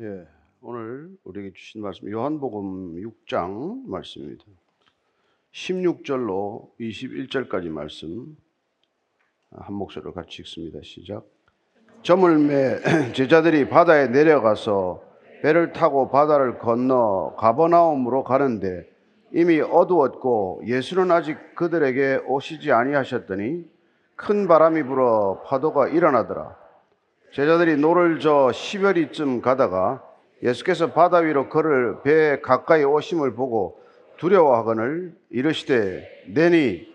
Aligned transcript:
예, 0.00 0.24
오늘 0.60 1.10
우리에게 1.24 1.50
주신 1.56 1.82
말씀 1.82 2.08
요한복음 2.08 3.02
6장 3.02 3.88
말씀입니다. 3.88 4.44
16절로 5.50 6.68
21절까지 6.78 7.68
말씀 7.68 8.36
한 9.50 9.74
목소리로 9.74 10.12
같이 10.12 10.42
읽습니다. 10.42 10.78
시작. 10.84 11.24
저물매 12.04 12.78
제자들이 13.12 13.68
바다에 13.68 14.06
내려가서 14.06 15.02
배를 15.42 15.72
타고 15.72 16.12
바다를 16.12 16.60
건너 16.60 17.34
가버나움으로 17.36 18.22
가는데 18.22 18.88
이미 19.32 19.60
어두웠고 19.60 20.62
예수는 20.64 21.10
아직 21.10 21.56
그들에게 21.56 22.20
오시지 22.28 22.70
아니하셨더니 22.70 23.68
큰 24.14 24.46
바람이 24.46 24.84
불어 24.84 25.42
파도가 25.44 25.88
일어나더라. 25.88 26.67
제자들이 27.32 27.76
노를 27.76 28.20
저어 28.20 28.52
십여 28.52 28.94
리쯤 28.94 29.42
가다가 29.42 30.02
예수께서 30.42 30.92
바다 30.92 31.18
위로 31.18 31.48
걸어 31.48 32.02
배에 32.02 32.40
가까이 32.40 32.84
오심을 32.84 33.34
보고 33.34 33.82
두려워하거늘 34.18 35.14
이르시되 35.30 36.24
내니 36.28 36.88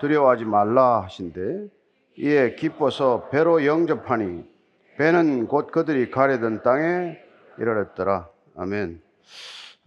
두려워하지 0.00 0.44
말라 0.44 1.02
하신대 1.02 1.68
이에 2.18 2.54
기뻐서 2.54 3.28
배로 3.30 3.64
영접하니 3.64 4.44
배는 4.96 5.46
곧 5.46 5.70
그들이 5.70 6.10
가려던 6.10 6.62
땅에 6.62 7.18
이르렀더라. 7.58 8.28
아멘. 8.56 9.00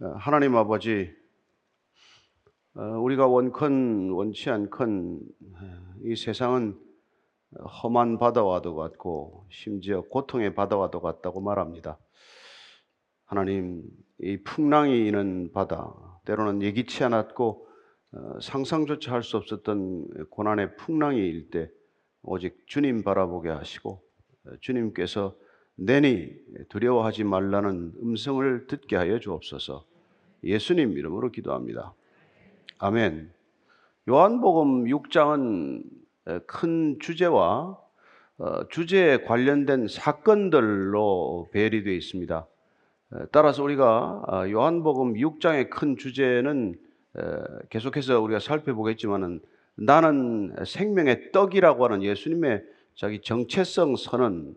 어, 0.00 0.14
하나님 0.18 0.56
아버지 0.56 1.12
어, 2.74 2.82
우리가 2.82 3.26
원컨 3.26 4.10
원치 4.10 4.50
않건 4.50 5.20
이 6.04 6.16
세상은 6.16 6.76
험한 7.82 8.18
바다와도 8.18 8.74
같고 8.74 9.46
심지어 9.50 10.02
고통의 10.02 10.54
바다와도 10.54 11.00
같다고 11.00 11.40
말합니다. 11.40 11.98
하나님, 13.26 13.82
이 14.20 14.36
풍랑이 14.42 15.06
이는 15.06 15.50
바다, 15.52 15.92
때로는 16.24 16.62
예기치 16.62 17.04
않았고 17.04 17.66
어, 18.12 18.38
상상조차 18.40 19.12
할 19.12 19.22
수 19.22 19.36
없었던 19.36 20.28
고난의 20.30 20.76
풍랑이 20.76 21.18
일 21.18 21.50
때 21.50 21.68
오직 22.22 22.62
주님 22.66 23.02
바라보게 23.02 23.48
하시고 23.50 24.02
어, 24.46 24.50
주님께서 24.60 25.34
내니 25.76 26.30
두려워하지 26.68 27.24
말라는 27.24 27.94
음성을 28.00 28.66
듣게 28.68 28.96
하여 28.96 29.18
주옵소서. 29.18 29.84
예수님 30.44 30.92
이름으로 30.92 31.32
기도합니다. 31.32 31.94
아멘. 32.78 33.32
요한복음 34.08 34.84
6장은 34.84 36.03
큰 36.46 36.98
주제와 37.00 37.78
어, 38.38 38.68
주제에 38.68 39.18
관련된 39.18 39.86
사건들로 39.88 41.48
배열이 41.52 41.84
되어 41.84 41.92
있습니다. 41.92 42.46
따라서 43.30 43.62
우리가 43.62 44.24
아, 44.26 44.48
요한복음 44.50 45.14
6장의 45.14 45.70
큰 45.70 45.96
주제는 45.96 46.74
계속해서 47.70 48.20
우리가 48.20 48.40
살펴보겠지만은 48.40 49.40
나는 49.76 50.54
생명의 50.66 51.30
떡이라고 51.30 51.84
하는 51.84 52.02
예수님의 52.02 52.64
자기 52.96 53.20
정체성 53.20 53.94
선언, 53.96 54.56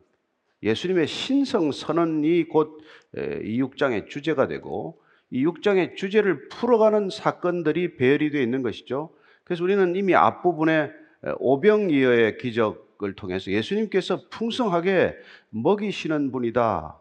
예수님의 0.63 1.05
신성 1.07 1.71
선언이 1.71 2.45
곧 2.45 2.79
이 3.15 3.61
6장의 3.61 4.09
주제가 4.09 4.47
되고 4.47 4.99
이 5.29 5.45
6장의 5.45 5.95
주제를 5.95 6.49
풀어가는 6.49 7.09
사건들이 7.09 7.97
배열이 7.97 8.31
되어 8.31 8.41
있는 8.41 8.61
것이죠. 8.61 9.09
그래서 9.43 9.63
우리는 9.63 9.95
이미 9.95 10.13
앞부분에 10.15 10.91
오병이어의 11.39 12.37
기적을 12.37 13.13
통해서 13.15 13.51
예수님께서 13.51 14.21
풍성하게 14.29 15.15
먹이시는 15.49 16.31
분이다. 16.31 16.99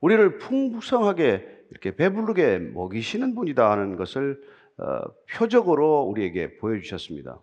우리를 0.00 0.38
풍성하게 0.38 1.46
이렇게 1.70 1.94
배부르게 1.94 2.58
먹이시는 2.58 3.34
분이다 3.34 3.70
하는 3.70 3.96
것을 3.96 4.40
어, 4.78 5.02
표적으로 5.30 6.02
우리에게 6.02 6.56
보여주셨습니다. 6.56 7.38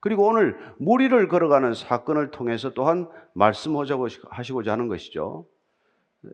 그리고 0.00 0.26
오늘 0.26 0.56
무리를 0.78 1.28
걸어가는 1.28 1.74
사건을 1.74 2.30
통해서 2.30 2.72
또한 2.72 3.06
말씀하시고자 3.34 4.72
하는 4.72 4.88
것이죠. 4.88 5.46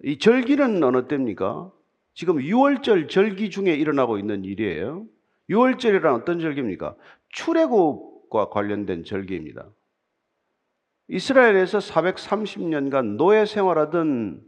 이 0.05 0.19
절기는 0.19 0.83
어느 0.83 1.07
때입니까? 1.09 1.71
지금 2.15 2.37
6월절 2.37 3.11
절기 3.11 3.51
중에 3.51 3.75
일어나고 3.75 4.19
있는 4.19 4.45
일이에요. 4.45 5.05
6월절이란 5.51 6.15
어떤 6.15 6.41
절기입니까? 6.41 6.95
출애굽 7.29 8.16
과 8.31 8.49
관련된 8.49 9.05
절기입니다. 9.05 9.71
이스라엘에서 11.09 11.79
430년간 11.79 13.17
노예 13.17 13.45
생활하던 13.45 14.43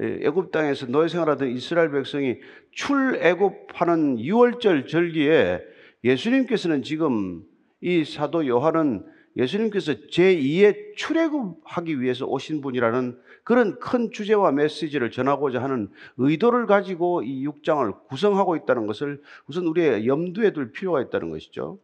예, 0.00 0.18
애굽 0.22 0.50
땅에서 0.50 0.86
노예 0.86 1.08
생활하던 1.08 1.50
이스라엘 1.50 1.90
백성이 1.90 2.38
출애굽하는 2.72 4.16
6월절 4.16 4.88
절기에 4.88 5.60
예수님께서는 6.02 6.82
지금 6.82 7.44
이 7.80 8.04
사도 8.04 8.46
요한은 8.46 9.06
예수님께서 9.36 9.94
제2의 10.10 10.96
출애굽하기 10.96 12.00
위해서 12.00 12.26
오신 12.26 12.60
분이라는 12.60 13.18
그런 13.42 13.78
큰 13.78 14.10
주제와 14.10 14.52
메시지를 14.52 15.10
전하고자 15.10 15.62
하는 15.62 15.90
의도를 16.16 16.66
가지고 16.66 17.22
이 17.22 17.46
6장을 17.46 18.06
구성하고 18.06 18.56
있다는 18.56 18.86
것을 18.86 19.22
우선 19.46 19.66
우리의 19.66 20.06
염두에 20.06 20.52
둘 20.52 20.72
필요가 20.72 21.02
있다는 21.02 21.30
것이죠. 21.30 21.78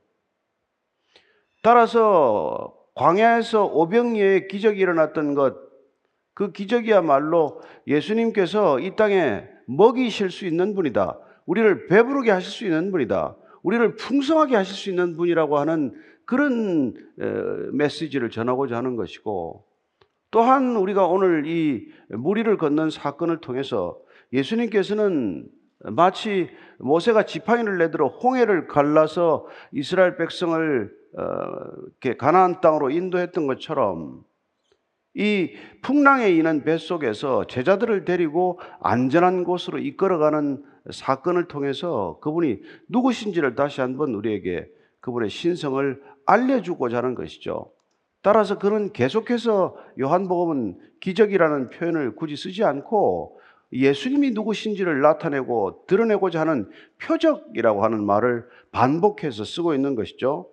따라서 1.63 2.75
광야에서 2.95 3.67
오병이의 3.67 4.49
기적이 4.49 4.81
일어났던 4.81 5.35
것, 5.35 5.57
그 6.35 6.53
기적이야말로 6.53 7.61
예수님께서 7.87 8.81
이 8.81 8.97
땅에 8.97 9.45
먹이실 9.67 10.31
수 10.31 10.47
있는 10.47 10.75
분이다. 10.75 11.19
우리를 11.47 11.87
배부르게 11.87 12.31
하실 12.31 12.51
수 12.51 12.65
있는 12.65 12.91
분이다. 12.91 13.37
우리를 13.63 13.97
풍성하게 13.97 14.57
하실 14.57 14.75
수 14.75 14.91
있는 14.91 15.17
분이라고 15.17 15.59
하는 15.59 15.93
그런 16.25 16.95
메시지를 17.73 18.31
전하고자 18.31 18.77
하는 18.77 18.97
것이고 18.97 19.65
또한 20.31 20.77
우리가 20.77 21.07
오늘 21.07 21.45
이 21.47 21.89
무리를 22.09 22.57
걷는 22.57 22.91
사건을 22.91 23.41
통해서 23.41 23.99
예수님께서는 24.33 25.49
마치 25.85 26.51
모세가 26.79 27.25
지팡이를 27.25 27.79
내들어 27.79 28.09
홍해를 28.09 28.67
갈라서 28.67 29.47
이스라엘 29.73 30.17
백성을 30.17 31.01
어, 31.17 31.23
이렇게 32.01 32.17
가나안 32.17 32.61
땅으로 32.61 32.91
인도했던 32.91 33.47
것처럼 33.47 34.23
이 35.15 35.53
풍랑에 35.83 36.31
인한 36.31 36.63
뱃속에서 36.63 37.47
제자들을 37.47 38.05
데리고 38.05 38.61
안전한 38.81 39.43
곳으로 39.43 39.79
이끌어가는 39.79 40.65
사건을 40.93 41.49
통해서 41.49 42.19
그분이 42.21 42.61
누구신지를 42.89 43.55
다시 43.55 43.81
한번 43.81 44.15
우리에게 44.15 44.69
그분의 45.01 45.31
신성을 45.31 46.01
알려주고자 46.27 46.99
하는 46.99 47.15
것이죠. 47.15 47.73
따라서 48.23 48.59
그는 48.59 48.93
계속해서 48.93 49.77
요한복음은 49.99 50.79
기적이라는 51.01 51.71
표현을 51.71 52.15
굳이 52.15 52.37
쓰지 52.37 52.65
않고 52.65 53.40
예수님이 53.73 54.33
누구신지를 54.33 55.01
나타내고 55.01 55.85
드러내고자 55.87 56.41
하는 56.41 56.71
표적이라고 57.03 57.85
하는 57.85 58.05
말을 58.05 58.45
반복해서 58.73 59.45
쓰고 59.45 59.75
있는 59.75 59.95
것이죠. 59.95 60.49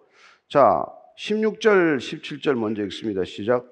자, 0.50 0.86
16절, 1.18 1.98
17절 1.98 2.56
먼저 2.56 2.84
읽습니다. 2.84 3.24
시작. 3.24 3.66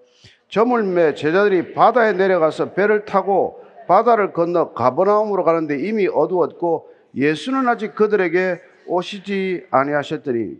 저물매 0.50 1.16
제자들이 1.16 1.74
바다에 1.74 2.14
내려가서 2.14 2.74
배를 2.74 3.06
타고 3.06 3.64
바다를 3.88 4.34
건너 4.34 4.74
가버나움으로 4.74 5.44
가는데 5.44 5.88
이미 5.88 6.08
어두웠고 6.08 6.90
예수는 7.16 7.68
아직 7.68 7.96
그들에게 7.96 8.60
오시지 8.88 9.68
아니하셨더니 9.70 10.56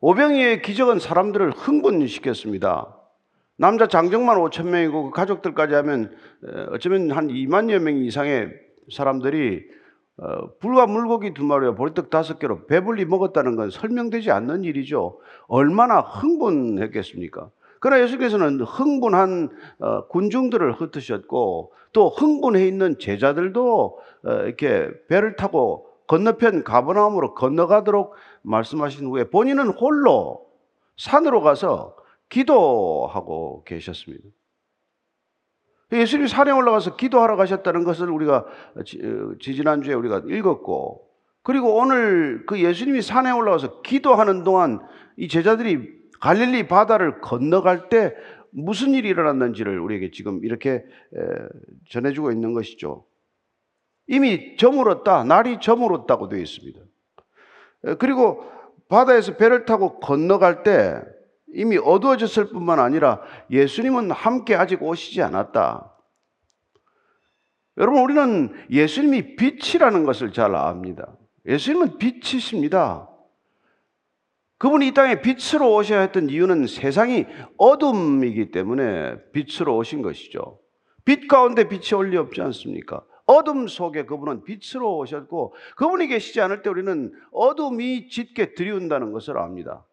오병이의 0.00 0.62
기적은 0.62 0.98
사람들을 0.98 1.50
흥분시켰습니다. 1.52 2.99
남자 3.60 3.86
장정만 3.86 4.38
5천 4.38 4.68
명이고 4.68 5.04
그 5.04 5.10
가족들까지 5.10 5.74
하면 5.74 6.16
어쩌면 6.70 7.10
한 7.10 7.28
2만여 7.28 7.78
명 7.78 7.98
이상의 7.98 8.54
사람들이 8.90 9.62
어, 10.16 10.54
불과 10.60 10.86
물고기 10.86 11.34
두 11.34 11.44
마리와 11.44 11.74
보리떡 11.74 12.08
다섯 12.08 12.38
개로 12.38 12.64
배불리 12.66 13.04
먹었다는 13.04 13.56
건 13.56 13.68
설명되지 13.68 14.30
않는 14.30 14.64
일이죠. 14.64 15.18
얼마나 15.46 16.00
흥분했겠습니까? 16.00 17.50
그러나 17.80 18.02
예수께서는 18.02 18.62
흥분한 18.62 19.50
어, 19.80 20.06
군중들을 20.06 20.72
흩으셨고 20.80 21.72
또 21.92 22.08
흥분해 22.08 22.66
있는 22.66 22.98
제자들도 22.98 23.98
어, 24.24 24.30
이렇게 24.46 24.88
배를 25.08 25.36
타고 25.36 25.86
건너편 26.06 26.64
가버나움으로 26.64 27.34
건너가도록 27.34 28.14
말씀하신 28.40 29.06
후에 29.06 29.24
본인은 29.24 29.68
홀로 29.68 30.46
산으로 30.96 31.42
가서 31.42 31.99
기도하고 32.30 33.64
계셨습니다. 33.64 34.24
예수님이 35.92 36.28
산에 36.28 36.52
올라가서 36.52 36.96
기도하러 36.96 37.36
가셨다는 37.36 37.84
것을 37.84 38.08
우리가 38.08 38.46
지지난주에 39.40 39.92
우리가 39.94 40.22
읽었고 40.26 41.10
그리고 41.42 41.76
오늘 41.76 42.46
그 42.46 42.60
예수님이 42.60 43.02
산에 43.02 43.30
올라가서 43.32 43.82
기도하는 43.82 44.44
동안 44.44 44.80
이 45.16 45.26
제자들이 45.28 46.00
갈릴리 46.20 46.68
바다를 46.68 47.20
건너갈 47.20 47.88
때 47.88 48.14
무슨 48.52 48.94
일이 48.94 49.08
일어났는지를 49.08 49.80
우리에게 49.80 50.10
지금 50.10 50.44
이렇게 50.44 50.84
전해주고 51.90 52.30
있는 52.30 52.52
것이죠. 52.52 53.06
이미 54.06 54.56
저물었다, 54.56 55.24
날이 55.24 55.58
저물었다고 55.60 56.28
되어 56.28 56.40
있습니다. 56.40 56.80
그리고 57.98 58.44
바다에서 58.88 59.36
배를 59.36 59.64
타고 59.64 59.98
건너갈 59.98 60.62
때 60.62 61.00
이미 61.54 61.78
어두워졌을 61.78 62.50
뿐만 62.50 62.78
아니라 62.78 63.20
예수님은 63.50 64.10
함께 64.10 64.54
아직 64.54 64.82
오시지 64.82 65.22
않았다. 65.22 65.94
여러분, 67.76 68.02
우리는 68.02 68.52
예수님이 68.70 69.36
빛이라는 69.36 70.04
것을 70.04 70.32
잘 70.32 70.54
압니다. 70.54 71.16
예수님은 71.46 71.98
빛이십니다. 71.98 73.08
그분이 74.58 74.88
이 74.88 74.92
땅에 74.92 75.22
빛으로 75.22 75.74
오셔야 75.74 76.00
했던 76.00 76.28
이유는 76.28 76.66
세상이 76.66 77.24
어둠이기 77.56 78.50
때문에 78.50 79.16
빛으로 79.32 79.76
오신 79.78 80.02
것이죠. 80.02 80.60
빛 81.06 81.28
가운데 81.28 81.66
빛이 81.66 81.96
올리 81.96 82.18
없지 82.18 82.42
않습니까? 82.42 83.02
어둠 83.24 83.68
속에 83.68 84.04
그분은 84.04 84.44
빛으로 84.44 84.98
오셨고 84.98 85.54
그분이 85.76 86.08
계시지 86.08 86.42
않을 86.42 86.60
때 86.62 86.68
우리는 86.68 87.12
어둠이 87.32 88.08
짙게 88.10 88.54
들이운다는 88.54 89.12
것을 89.12 89.38
압니다. 89.38 89.86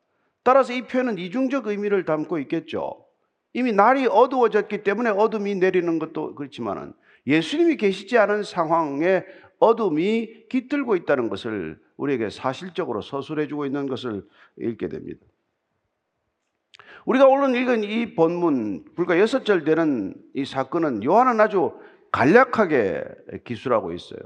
따라서 0.48 0.72
이 0.72 0.84
표현은 0.84 1.18
이중적 1.18 1.68
의미를 1.68 2.06
담고 2.06 2.40
있겠죠. 2.40 3.06
이미 3.52 3.74
날이 3.74 4.08
어두워졌기 4.08 4.82
때문에 4.82 5.10
어둠이 5.10 5.56
내리는 5.56 6.00
것도 6.00 6.36
그렇지만은 6.36 6.94
예수님이 7.28 7.76
계시지 7.76 8.18
않은 8.18 8.44
상황에 8.44 9.26
어둠이 9.60 10.48
깃들고 10.48 10.96
있다는 10.96 11.28
것을 11.28 11.78
우리에게 11.98 12.30
사실적으로 12.30 13.02
서술해 13.02 13.50
주고 13.50 13.66
있는 13.66 13.88
것을 13.90 14.26
읽게 14.58 14.88
됩니다. 14.88 15.20
우리가 17.04 17.28
오늘 17.28 17.54
읽은 17.62 17.84
이 17.84 18.16
본문 18.16 18.86
불과 18.96 19.20
여섯 19.20 19.44
절 19.44 19.66
되는 19.66 20.16
이 20.34 20.46
사건은 20.46 21.04
요한은 21.04 21.42
아주 21.42 21.74
간략하게 22.14 23.04
기술하고 23.44 23.92
있어요. 23.92 24.22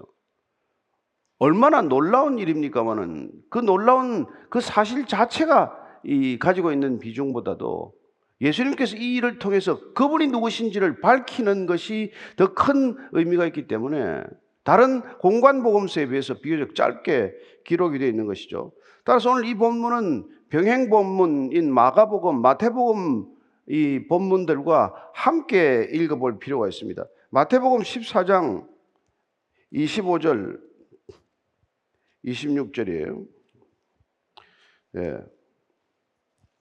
얼마나 1.39 1.81
놀라운 1.81 2.37
일입니까만은 2.37 3.31
그 3.49 3.57
놀라운 3.57 4.27
그 4.51 4.61
사실 4.61 5.07
자체가 5.07 5.80
이 6.03 6.37
가지고 6.39 6.71
있는 6.71 6.99
비중보다도 6.99 7.93
예수님께서 8.41 8.97
이 8.97 9.15
일을 9.15 9.37
통해서 9.39 9.93
그분이 9.93 10.27
누구신지를 10.27 10.99
밝히는 11.01 11.67
것이 11.67 12.11
더 12.37 12.53
큰 12.53 12.97
의미가 13.11 13.45
있기 13.47 13.67
때문에 13.67 14.23
다른 14.63 15.01
공관 15.19 15.63
복음서에 15.63 16.07
비해서 16.07 16.35
비교적 16.35 16.75
짧게 16.75 17.33
기록이 17.65 17.99
되어 17.99 18.07
있는 18.07 18.25
것이죠. 18.25 18.71
따라서 19.03 19.31
오늘 19.31 19.45
이 19.45 19.55
본문은 19.55 20.27
병행 20.49 20.89
본문인 20.89 21.73
마가복음, 21.73 22.41
마태복음 22.41 23.25
이 23.67 24.05
본문들과 24.07 25.11
함께 25.13 25.87
읽어볼 25.91 26.39
필요가 26.39 26.67
있습니다. 26.67 27.05
마태복음 27.29 27.81
14장 27.81 28.67
25절 29.73 30.59
26절이에요. 32.25 33.25
예. 34.97 35.17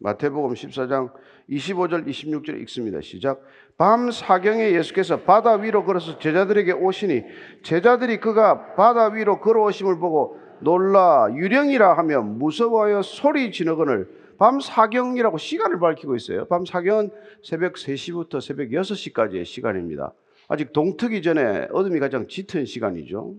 마태복음 0.00 0.54
14장 0.54 1.12
25절 1.48 2.06
26절 2.06 2.60
읽습니다. 2.62 3.00
시작. 3.00 3.42
밤 3.76 4.10
사경에 4.10 4.72
예수께서 4.72 5.20
바다 5.20 5.54
위로 5.54 5.84
걸어서 5.84 6.18
제자들에게 6.18 6.72
오시니 6.72 7.22
제자들이 7.62 8.18
그가 8.18 8.74
바다 8.74 9.08
위로 9.08 9.40
걸어오심을 9.40 9.98
보고 9.98 10.38
놀라 10.60 11.28
유령이라 11.32 11.96
하며 11.96 12.22
무서워하여 12.22 13.02
소리 13.02 13.52
지르거늘 13.52 14.08
밤 14.38 14.58
사경이라고 14.58 15.36
시간을 15.36 15.78
밝히고 15.78 16.16
있어요. 16.16 16.46
밤 16.46 16.64
사경은 16.64 17.10
새벽 17.42 17.74
3시부터 17.74 18.40
새벽 18.40 18.68
6시까지의 18.70 19.44
시간입니다. 19.44 20.14
아직 20.48 20.72
동트기 20.72 21.20
전에 21.20 21.68
어둠이 21.72 22.00
가장 22.00 22.26
짙은 22.26 22.64
시간이죠. 22.64 23.34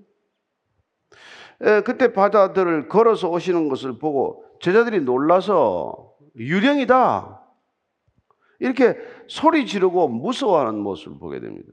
에, 1.63 1.81
그때 1.81 2.13
바다들을 2.13 2.87
걸어서 2.87 3.29
오시는 3.29 3.67
것을 3.67 3.97
보고 3.97 4.43
제자들이 4.59 5.01
놀라서 5.01 6.10
유령이다. 6.35 7.41
이렇게 8.59 8.95
소리 9.27 9.65
지르고 9.65 10.07
무서워하는 10.07 10.79
모습을 10.79 11.17
보게 11.17 11.39
됩니다. 11.39 11.71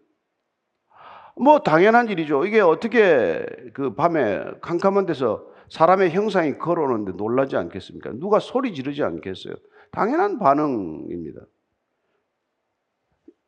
뭐 1.37 1.61
당연한 1.61 2.09
일이죠. 2.09 2.45
이게 2.45 2.61
어떻게 2.61 3.45
그 3.75 3.95
밤에 3.95 4.43
캄캄한 4.61 5.07
데서 5.07 5.47
사람의 5.71 6.11
형상이 6.11 6.59
걸어오는데 6.59 7.13
놀라지 7.13 7.57
않겠습니까? 7.57 8.13
누가 8.15 8.39
소리 8.39 8.75
지르지 8.75 9.03
않겠어요? 9.03 9.55
당연한 9.93 10.39
반응입니다. 10.39 11.43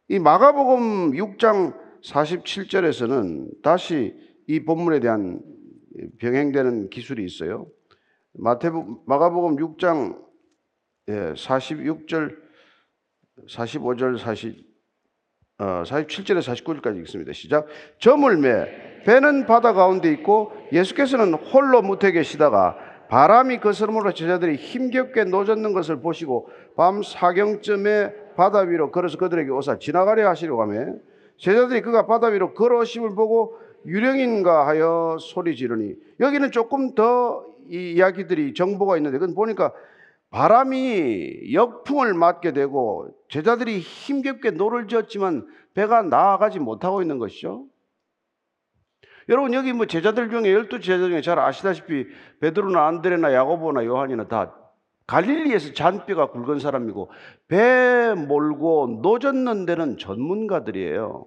이 0.08 0.18
마가복음 0.18 1.12
6장 1.12 1.76
47절에서는 2.02 3.62
다시 3.62 4.14
이 4.46 4.64
본문에 4.64 5.00
대한 5.00 5.40
병행되는 6.18 6.90
기술이 6.90 7.24
있어요. 7.24 7.66
마태복 8.32 9.04
마가복음 9.06 9.56
6장 9.56 10.29
46절 11.10 12.36
45절 13.48 14.18
40 14.18 14.70
어, 15.58 15.82
47절에 15.84 16.40
49절까지 16.40 17.00
읽습니다. 17.00 17.32
시작. 17.34 17.66
저물 17.98 18.38
매 18.38 19.02
배는 19.04 19.44
바다 19.46 19.74
가운데 19.74 20.10
있고 20.12 20.52
예수께서는 20.72 21.34
홀로 21.34 21.82
무태 21.82 22.12
계시다가 22.12 22.78
바람이 23.10 23.58
거스름으로 23.58 24.12
제자들이 24.12 24.56
힘겹게 24.56 25.24
노젓는 25.24 25.74
것을 25.74 26.00
보시고 26.00 26.48
밤 26.76 27.02
사경쯤에 27.02 28.34
바다 28.36 28.60
위로 28.60 28.90
걸어서 28.90 29.18
그들에게 29.18 29.50
오사 29.50 29.78
지나가려 29.78 30.28
하시려고 30.30 30.62
하며 30.62 30.94
제자들이 31.36 31.82
그가 31.82 32.06
바다 32.06 32.28
위로 32.28 32.54
걸어오심을 32.54 33.14
보고 33.14 33.58
유령인가 33.84 34.66
하여 34.66 35.18
소리 35.20 35.56
지르니 35.56 35.94
여기는 36.20 36.52
조금 36.52 36.94
더 36.94 37.50
이 37.70 37.92
이야기들이 37.92 38.52
정보가 38.54 38.96
있는데 38.96 39.18
그건 39.18 39.34
보니까 39.34 39.72
바람이 40.30 41.52
역풍을 41.52 42.14
맞게 42.14 42.52
되고 42.52 43.08
제자들이 43.28 43.80
힘겹게 43.80 44.52
노를 44.52 44.86
저었지만 44.86 45.46
배가 45.74 46.02
나아가지 46.02 46.58
못하고 46.58 47.02
있는 47.02 47.18
것이죠. 47.18 47.66
여러분 49.28 49.54
여기 49.54 49.72
뭐 49.72 49.86
제자들 49.86 50.30
중에 50.30 50.52
열두 50.52 50.80
제자 50.80 51.06
중에 51.06 51.20
잘 51.20 51.38
아시다시피 51.38 52.06
베드로나 52.40 52.86
안드레나 52.86 53.32
야고보나 53.32 53.84
요한이나 53.84 54.28
다 54.28 54.56
갈릴리에서 55.06 55.72
잔뼈가 55.72 56.30
굵은 56.30 56.60
사람이고 56.60 57.10
배 57.48 58.14
몰고 58.14 59.00
노젓는 59.02 59.66
데는 59.66 59.98
전문가들이에요. 59.98 61.26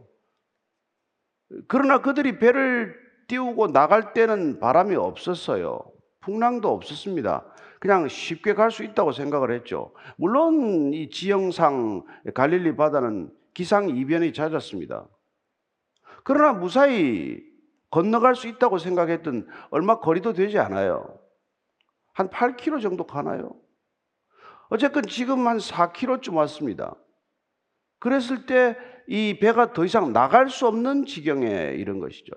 그러나 1.68 2.02
그들이 2.02 2.40
배를 2.40 2.96
띄우고 3.28 3.74
나갈 3.74 4.14
때는 4.14 4.60
바람이 4.60 4.96
없었어요. 4.96 5.80
풍랑도 6.22 6.70
없었습니다. 6.70 7.46
그냥 7.84 8.08
쉽게 8.08 8.54
갈 8.54 8.72
수 8.72 8.86
있다고 8.86 9.12
생각을 9.12 9.52
했죠. 9.52 9.94
물론 10.16 10.94
이 10.94 11.10
지형상 11.10 12.06
갈릴리 12.34 12.78
바다는 12.78 13.30
기상 13.54 13.90
이변이 13.90 14.32
잦았습니다. 14.32 15.06
그러나 16.24 16.54
무사히 16.54 17.44
건너갈 17.90 18.38
수 18.38 18.48
있다고 18.48 18.78
생각했던 18.78 19.50
얼마 19.70 20.00
거리도 20.00 20.32
되지 20.32 20.60
않아요. 20.60 21.20
한 22.14 22.30
8km 22.30 22.82
정도 22.82 23.06
가나요? 23.06 23.54
어쨌건 24.70 25.04
지금 25.04 25.46
한 25.46 25.58
4km쯤 25.58 26.36
왔습니다. 26.36 26.96
그랬을 28.00 28.46
때 28.46 28.78
이 29.08 29.38
배가 29.38 29.74
더 29.74 29.84
이상 29.84 30.14
나갈 30.14 30.50
수 30.50 30.66
없는 30.66 31.06
지경에 31.06 31.74
이른 31.76 32.00
것이죠. 32.00 32.32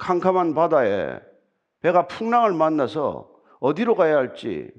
캄캄한 0.00 0.54
바다에 0.54 1.20
배가 1.80 2.06
풍랑을 2.06 2.52
만나서 2.52 3.30
어디로 3.60 3.94
가야 3.94 4.16
할지 4.16 4.70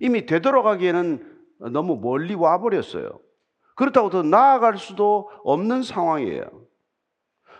이미 0.00 0.26
되돌아가기에는 0.26 1.34
너무 1.72 1.96
멀리 1.96 2.34
와버렸어요. 2.34 3.20
그렇다고 3.76 4.10
더 4.10 4.22
나아갈 4.22 4.78
수도 4.78 5.30
없는 5.44 5.82
상황이에요. 5.82 6.44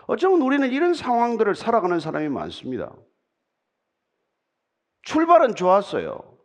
어쩌면 0.07 0.41
우리는 0.41 0.69
이런 0.71 0.93
상황들을 0.93 1.55
살아가는 1.55 1.99
사람이 1.99 2.29
많습니다. 2.29 2.93
출발은 5.03 5.55
좋았어요. 5.55 6.37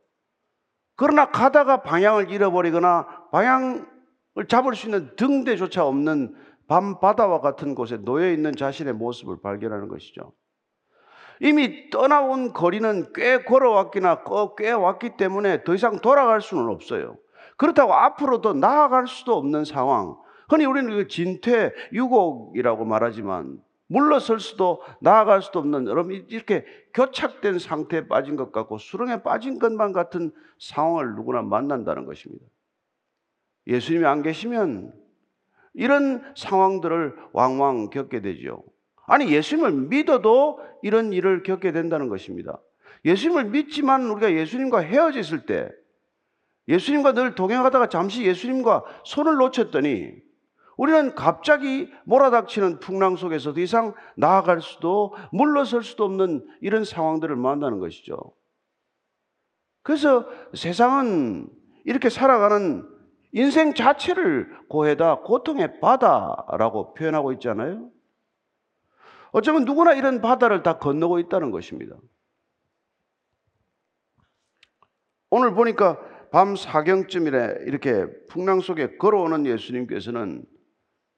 그러나 0.97 1.31
가다가 1.31 1.83
방향을 1.83 2.31
잃어버리거나 2.31 3.29
방향을 3.33 4.47
잡을 4.49 4.75
수 4.75 4.87
있는 4.87 5.15
등대조차 5.17 5.87
없는 5.87 6.37
밤바다와 6.69 7.41
같은 7.41 7.75
곳에 7.75 7.97
놓여 7.97 8.31
있는 8.31 8.55
자신의 8.55 8.95
모습을 8.95 9.41
발견하는 9.41 9.89
것이죠. 9.89 10.33
이미 11.41 11.89
떠나온 11.91 12.53
거리는 12.53 13.13
꽤 13.15 13.43
걸어왔기나 13.43 14.23
꽤 14.59 14.71
왔기 14.71 15.17
때문에 15.17 15.65
더 15.65 15.75
이상 15.75 16.01
돌아갈 16.01 16.43
수는 16.43 16.69
없어요. 16.69 17.17
그렇다고 17.57 17.95
앞으로 17.95 18.41
더 18.41 18.53
나아갈 18.53 19.07
수도 19.07 19.37
없는 19.37 19.65
상황. 19.65 20.17
흔히 20.49 20.67
우리는 20.67 21.09
진퇴, 21.09 21.73
유곡이라고 21.93 22.85
말하지만 22.85 23.61
물러설 23.87 24.39
수도 24.39 24.83
나아갈 25.01 25.43
수도 25.43 25.59
없는 25.59 25.87
여러분 25.87 26.25
이렇게 26.29 26.65
교착된 26.95 27.59
상태에 27.59 28.07
빠진 28.07 28.37
것 28.37 28.53
같고 28.53 28.79
수렁에 28.79 29.23
빠진 29.23 29.59
것만 29.59 29.93
같은 29.93 30.33
상황을 30.59 31.15
누구나 31.15 31.43
만난다는 31.43 32.05
것입니다. 32.05 32.45
예수님이 33.67 34.05
안 34.07 34.23
계시면 34.23 34.93
이런 35.75 36.23
상황들을 36.37 37.17
왕왕 37.33 37.91
겪게 37.91 38.21
되죠. 38.21 38.63
아니, 39.11 39.29
예수님을 39.33 39.73
믿어도 39.73 40.61
이런 40.83 41.12
일을 41.12 41.43
겪게 41.43 41.73
된다는 41.73 42.09
것입니다. 42.09 42.61
예수님을 43.05 43.47
믿지만 43.47 44.09
우리가 44.09 44.33
예수님과 44.33 44.83
헤어졌을 44.83 45.47
때, 45.47 45.69
예수님과 46.69 47.14
늘 47.14 47.35
동행하다가 47.35 47.88
잠시 47.88 48.25
예수님과 48.25 48.85
손을 49.05 49.35
놓쳤더니, 49.35 50.12
우리는 50.76 51.17
갑자기 51.17 51.93
몰아닥치는 52.05 52.79
풍랑 52.79 53.17
속에서 53.17 53.52
더 53.52 53.61
이상 53.61 53.95
나아갈 54.17 54.62
수도 54.62 55.12
물러설 55.33 55.83
수도 55.83 56.05
없는 56.05 56.47
이런 56.61 56.85
상황들을 56.85 57.35
만나는 57.35 57.81
것이죠. 57.81 58.17
그래서 59.83 60.25
세상은 60.55 61.49
이렇게 61.85 62.11
살아가는 62.11 62.88
인생 63.33 63.75
자체를 63.75 64.57
고해다 64.69 65.23
고통의 65.23 65.81
바다라고 65.81 66.95
표현하고 66.95 67.33
있잖아요. 67.33 67.90
어쩌면 69.33 69.65
누구나 69.65 69.93
이런 69.95 70.21
바다를 70.21 70.63
다 70.63 70.79
건너고 70.79 71.19
있다는 71.19 71.51
것입니다. 71.51 71.97
오늘 75.31 75.55
보니까 75.55 75.99
밤 76.33 76.57
사경쯤이래 76.57 77.65
이렇게 77.67 78.07
풍랑 78.29 78.61
속에 78.61 78.97
걸어오는 78.97 79.47
예수님께서는 79.47 80.45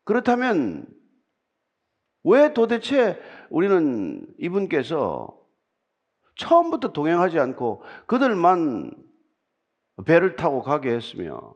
그렇다면 0.04 0.86
왜 2.24 2.52
도대체 2.52 3.20
우리는 3.50 4.26
이분께서 4.38 5.38
처음부터 6.36 6.92
동행하지 6.92 7.38
않고 7.38 7.82
그들만 8.06 8.92
배를 10.06 10.36
타고 10.36 10.62
가게 10.62 10.90
했으며 10.90 11.54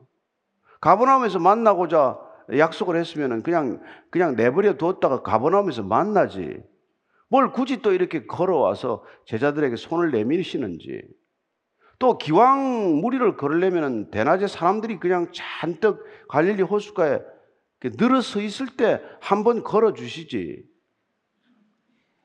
가버나움에서 0.81 1.39
만나고자 1.39 2.26
약속을 2.55 2.95
했으면 2.97 3.43
그냥 3.43 3.81
그냥 4.09 4.35
내버려 4.35 4.77
두었다가 4.77 5.21
가버나움에서 5.23 5.83
만나지. 5.83 6.61
뭘 7.29 7.51
굳이 7.51 7.81
또 7.81 7.91
이렇게 7.93 8.25
걸어와서 8.25 9.03
제자들에게 9.25 9.75
손을 9.75 10.11
내밀시는지. 10.11 11.01
또 11.99 12.17
기왕 12.17 13.01
무리를 13.01 13.35
걸으려면 13.37 14.11
대낮에 14.11 14.47
사람들이 14.47 14.99
그냥 14.99 15.31
잔뜩 15.33 16.03
갈릴리 16.29 16.61
호숫가에 16.63 17.19
늘어서 17.83 18.39
있을 18.41 18.67
때 18.77 19.01
한 19.21 19.43
번 19.43 19.63
걸어 19.63 19.93
주시지. 19.93 20.63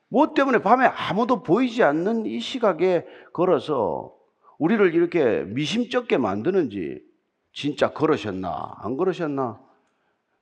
뭐 0.09 0.33
때문에 0.33 0.59
밤에 0.59 0.85
아무도 0.85 1.41
보이지 1.43 1.83
않는 1.83 2.25
이 2.27 2.39
시각에 2.39 3.05
걸어서 3.33 4.13
우리를 4.59 4.93
이렇게 4.93 5.43
미심쩍게 5.47 6.17
만드는지 6.17 7.01
진짜 7.51 7.91
걸으셨나 7.91 8.75
안 8.77 8.95
걸으셨나 8.95 9.59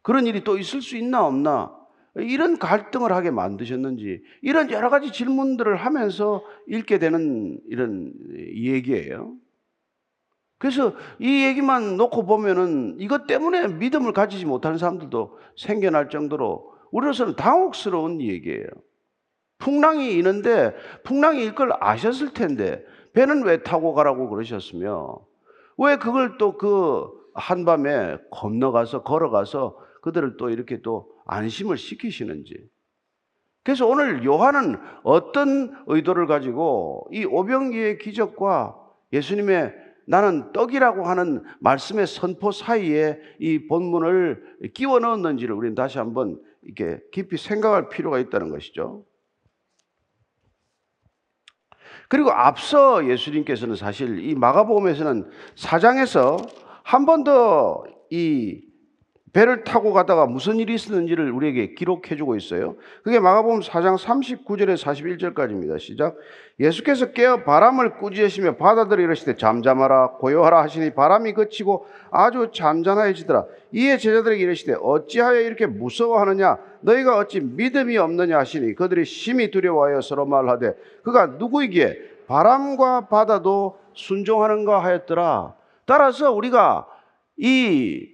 그런 0.02 0.26
일이 0.26 0.44
또 0.44 0.58
있을 0.58 0.82
수 0.82 0.98
있나 0.98 1.26
없나 1.26 1.76
이런 2.16 2.58
갈등을 2.58 3.12
하게 3.14 3.32
만드셨는지 3.32 4.22
이런 4.42 4.72
여러 4.72 4.90
가지 4.90 5.12
질문들을 5.12 5.76
하면서 5.76 6.44
읽게 6.68 7.00
되는 7.00 7.60
이런 7.68 8.14
얘기예요. 8.56 9.36
그래서 10.58 10.94
이 11.20 11.46
얘기만 11.46 11.98
놓고 11.98 12.26
보면은 12.26 12.98
이것 13.00 13.26
때문에 13.26 13.68
믿음을 13.68 14.14
가지지 14.14 14.46
못하는 14.46 14.78
사람들도 14.78 15.40
생겨날 15.58 16.10
정도로 16.10 16.74
우리로서는 16.92 17.36
당혹스러운 17.36 18.22
얘기예요. 18.22 18.68
풍랑이 19.58 20.16
있는데 20.18 20.76
풍랑이 21.04 21.44
일걸 21.44 21.72
아셨을 21.80 22.34
텐데 22.34 22.84
배는 23.14 23.44
왜 23.44 23.64
타고 23.64 23.94
가라고 23.94 24.30
그러셨으며 24.30 25.20
왜 25.78 25.98
그걸 25.98 26.38
또 26.38 26.58
그 26.58 27.22
한밤에 27.34 28.18
건너가서 28.30 29.04
걸어가서 29.04 29.78
그들을 30.02 30.38
또 30.38 30.50
이렇게 30.50 30.82
또 30.82 31.12
안심을 31.26 31.78
시키시는지. 31.78 32.70
그래서 33.64 33.86
오늘 33.88 34.26
요한은 34.26 34.78
어떤 35.04 35.76
의도를 35.88 36.26
가지고 36.28 37.08
이 37.12 37.26
오병이의 37.26 38.00
기적과 38.00 38.76
예수님의 39.14 39.74
나는 40.08 40.52
떡이라고 40.52 41.06
하는 41.06 41.44
말씀의 41.60 42.08
선포 42.08 42.52
사이에 42.52 43.20
이 43.40 43.68
본문을 43.68 44.72
끼워 44.74 45.00
넣었는지를 45.00 45.54
우리는 45.56 45.76
다시 45.76 46.00
한번 46.00 46.42
이렇게 46.64 47.00
깊이 47.12 47.38
생각할 47.38 47.90
필요가 47.90 48.18
있다는 48.20 48.50
것이죠. 48.50 49.06
그리고 52.10 52.32
앞서 52.32 53.08
예수님께서는 53.08 53.76
사실 53.76 54.20
이 54.20 54.36
마가복음에서는 54.36 55.30
사장에서 55.56 56.38
한 56.84 57.06
번 57.06 57.24
더 57.24 57.84
이 58.12 58.62
배를 59.34 59.64
타고 59.64 59.94
가다가 59.94 60.26
무슨 60.26 60.58
일이 60.58 60.74
있었는지를 60.74 61.32
우리에게 61.32 61.74
기록해 61.74 62.18
주고 62.18 62.36
있어요. 62.36 62.76
그게 63.02 63.20
마가복음 63.20 63.62
4장 63.62 63.98
39절에 63.98 64.76
41절까지입니다. 64.76 65.80
시작. 65.80 66.18
예수께서 66.60 67.12
깨어 67.14 67.44
바람을 67.44 67.98
꾸짖으시며 67.98 68.58
바다들이 68.58 69.04
이르시되 69.04 69.38
잠잠하라 69.38 70.18
고요하라 70.20 70.62
하시니 70.64 70.94
바람이 70.94 71.34
그치고 71.34 71.88
아주 72.12 72.50
잔잔해지더라. 72.54 73.46
이에 73.72 73.98
제자들에게 73.98 74.44
이르시되 74.44 74.76
어찌하여 74.82 75.40
이렇게 75.40 75.66
무서워하느냐 75.66 76.58
너희가 76.82 77.18
어찌 77.18 77.40
믿음이 77.40 77.98
없느냐 77.98 78.38
하시니 78.38 78.76
그들이 78.76 79.06
심히 79.06 79.50
두려워하여 79.50 80.02
서로 80.02 80.26
말하되 80.26 80.74
그가 81.04 81.28
누구이기에 81.28 82.12
바람과 82.28 83.08
바다도 83.08 83.80
순종하는가 83.94 84.84
하였더라. 84.84 85.54
따라서 85.86 86.32
우리가 86.32 86.86
이 87.38 88.11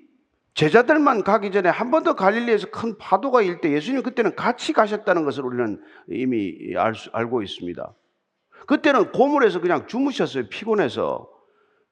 제자들만 0.57 1.23
가기 1.23 1.51
전에 1.51 1.69
한 1.69 1.91
번 1.91 2.03
더 2.03 2.15
갈릴리에서 2.15 2.71
큰 2.71 2.97
파도가 2.97 3.43
일 3.43 3.61
때 3.61 3.71
예수님 3.71 4.01
그때는 4.01 4.35
같이 4.35 4.73
가셨다는 4.73 5.23
것을 5.23 5.45
우리는 5.45 5.79
이미 6.09 6.75
알 6.75 6.95
수, 6.95 7.09
알고 7.13 7.43
있습니다. 7.43 7.93
그때는 8.65 9.11
고물에서 9.11 9.61
그냥 9.61 9.85
주무셨어요. 9.87 10.49
피곤해서. 10.49 11.29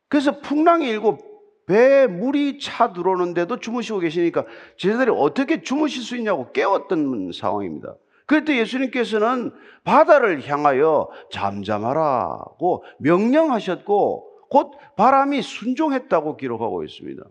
그래서 0.10 0.42
풍랑이 0.42 0.90
일고 0.90 1.20
배에 1.68 2.08
물이 2.08 2.58
차 2.60 2.92
들어오는데도 2.92 3.60
주무시고 3.60 4.00
계시니까 4.00 4.46
제자들이 4.78 5.12
어떻게 5.16 5.62
주무실 5.62 6.02
수 6.02 6.18
있냐고 6.18 6.52
깨웠던 6.52 7.32
상황입니다. 7.34 7.96
그때 8.26 8.58
예수님께서는 8.58 9.52
바다를 9.84 10.48
향하여 10.50 11.10
잠잠하라고 11.32 12.84
명령하셨고 12.98 14.48
곧 14.50 14.72
바람이 14.96 15.44
순종했다고 15.44 16.38
기록하고 16.38 16.84
있습니다. 16.84 17.24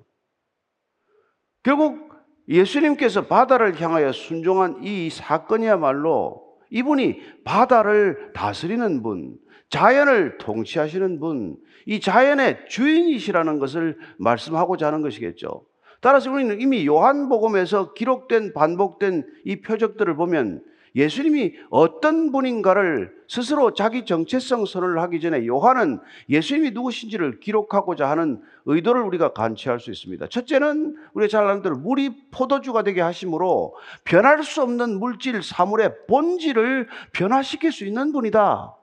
결국 1.64 2.14
예수님께서 2.48 3.26
바다를 3.26 3.80
향하여 3.80 4.12
순종한 4.12 4.84
이 4.84 5.10
사건이야말로 5.10 6.44
이분이 6.70 7.20
바다를 7.44 8.32
다스리는 8.34 9.02
분, 9.02 9.36
자연을 9.70 10.38
통치하시는 10.38 11.18
분, 11.20 11.56
이 11.86 12.00
자연의 12.00 12.66
주인이시라는 12.68 13.58
것을 13.58 13.98
말씀하고자 14.18 14.86
하는 14.86 15.00
것이겠죠. 15.00 15.64
따라서 16.00 16.30
우리는 16.30 16.60
이미 16.60 16.86
요한복음에서 16.86 17.94
기록된 17.94 18.52
반복된 18.52 19.26
이 19.46 19.62
표적들을 19.62 20.14
보면 20.16 20.62
예수님이 20.96 21.54
어떤 21.70 22.30
분인가를 22.30 23.12
스스로 23.26 23.74
자기 23.74 24.04
정체성 24.04 24.64
선언을 24.64 25.00
하기 25.02 25.20
전에 25.20 25.44
요한은 25.46 25.98
예수님이 26.28 26.70
누구신지를 26.70 27.40
기록하고자 27.40 28.08
하는 28.08 28.40
의도를 28.66 29.02
우리가 29.02 29.32
간취할 29.32 29.80
수 29.80 29.90
있습니다. 29.90 30.28
첫째는 30.28 30.96
우리가 31.14 31.28
잘 31.28 31.48
아는 31.48 31.62
대로 31.62 31.76
물이 31.76 32.30
포도주가 32.30 32.82
되게 32.82 33.00
하심으로 33.00 33.74
변할 34.04 34.44
수 34.44 34.62
없는 34.62 35.00
물질, 35.00 35.42
사물의 35.42 36.06
본질을 36.06 36.88
변화시킬 37.12 37.72
수 37.72 37.84
있는 37.84 38.12
분이다. 38.12 38.76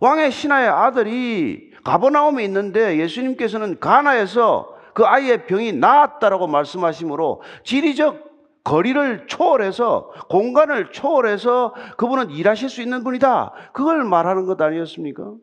왕의 0.00 0.32
신하의 0.32 0.68
아들이 0.68 1.72
가버나움에 1.84 2.42
있는데 2.44 2.98
예수님께서는 2.98 3.78
가나에서 3.80 4.74
그 4.94 5.04
아이의 5.04 5.46
병이 5.46 5.72
나았다라고 5.74 6.46
말씀하시므로 6.46 7.42
지리적 7.64 8.33
거리를 8.64 9.26
초월해서 9.26 10.10
공간을 10.28 10.90
초월해서 10.90 11.74
그분은 11.96 12.30
일하실 12.30 12.70
수 12.70 12.82
있는 12.82 13.04
분이다. 13.04 13.52
그걸 13.72 14.04
말하는 14.04 14.46
것 14.46 14.60
아니었습니까? 14.60 15.34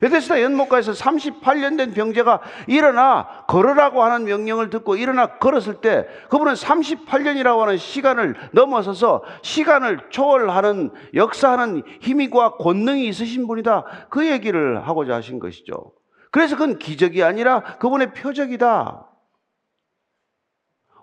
베데스다 0.00 0.40
연못가에서 0.40 0.92
38년 0.92 1.76
된 1.76 1.92
병자가 1.92 2.40
일어나 2.66 3.44
걸으라고 3.46 4.02
하는 4.02 4.24
명령을 4.24 4.70
듣고 4.70 4.96
일어나 4.96 5.38
걸었을 5.38 5.82
때 5.82 6.06
그분은 6.30 6.54
38년이라고 6.54 7.58
하는 7.58 7.76
시간을 7.76 8.34
넘어서서 8.52 9.22
시간을 9.42 10.08
초월하는 10.08 10.90
역사하는 11.14 11.82
힘이과 12.00 12.56
권능이 12.56 13.06
있으신 13.08 13.46
분이다. 13.46 13.84
그 14.08 14.26
얘기를 14.26 14.88
하고자 14.88 15.16
하신 15.16 15.38
것이죠. 15.38 15.92
그래서 16.30 16.56
그건 16.56 16.78
기적이 16.78 17.22
아니라 17.22 17.60
그분의 17.78 18.14
표적이다. 18.14 19.09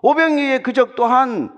오병이의 0.02 0.62
그적 0.62 0.94
또한 0.96 1.56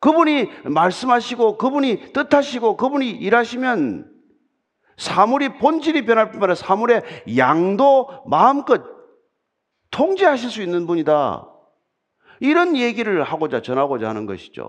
그분이 0.00 0.50
말씀하시고 0.64 1.58
그분이 1.58 2.12
뜻하시고 2.12 2.76
그분이 2.76 3.10
일하시면 3.10 4.12
사물이 4.96 5.58
본질이 5.58 6.04
변할 6.06 6.30
뿐만 6.30 6.50
아니라 6.50 6.54
사물의 6.54 7.02
양도 7.36 8.22
마음껏 8.26 8.82
통제하실 9.90 10.50
수 10.50 10.62
있는 10.62 10.86
분이다. 10.86 11.46
이런 12.40 12.76
얘기를 12.76 13.22
하고자 13.22 13.62
전하고자 13.62 14.08
하는 14.08 14.26
것이죠. 14.26 14.68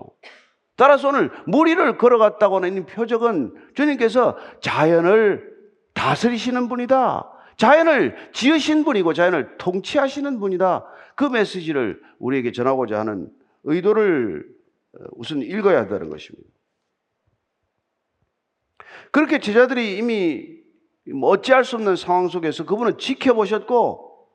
따라서 0.76 1.08
오늘 1.08 1.30
무리를 1.46 1.98
걸어갔다고 1.98 2.56
하는 2.56 2.86
표적은 2.86 3.54
주님께서 3.74 4.36
자연을 4.60 5.52
다스리시는 5.94 6.68
분이다. 6.68 7.30
자연을 7.56 8.30
지으신 8.32 8.84
분이고 8.84 9.12
자연을 9.12 9.58
통치하시는 9.58 10.38
분이다. 10.38 10.84
그 11.18 11.24
메시지를 11.24 12.00
우리에게 12.20 12.52
전하고자 12.52 13.00
하는 13.00 13.28
의도를 13.64 14.48
우선 15.16 15.42
읽어야 15.42 15.80
한다는 15.80 16.10
것입니다. 16.10 16.48
그렇게 19.10 19.40
제자들이 19.40 19.98
이미 19.98 20.46
뭐 21.12 21.30
어찌할 21.30 21.64
수 21.64 21.74
없는 21.74 21.96
상황 21.96 22.28
속에서 22.28 22.64
그분은 22.64 22.98
지켜보셨고 22.98 24.28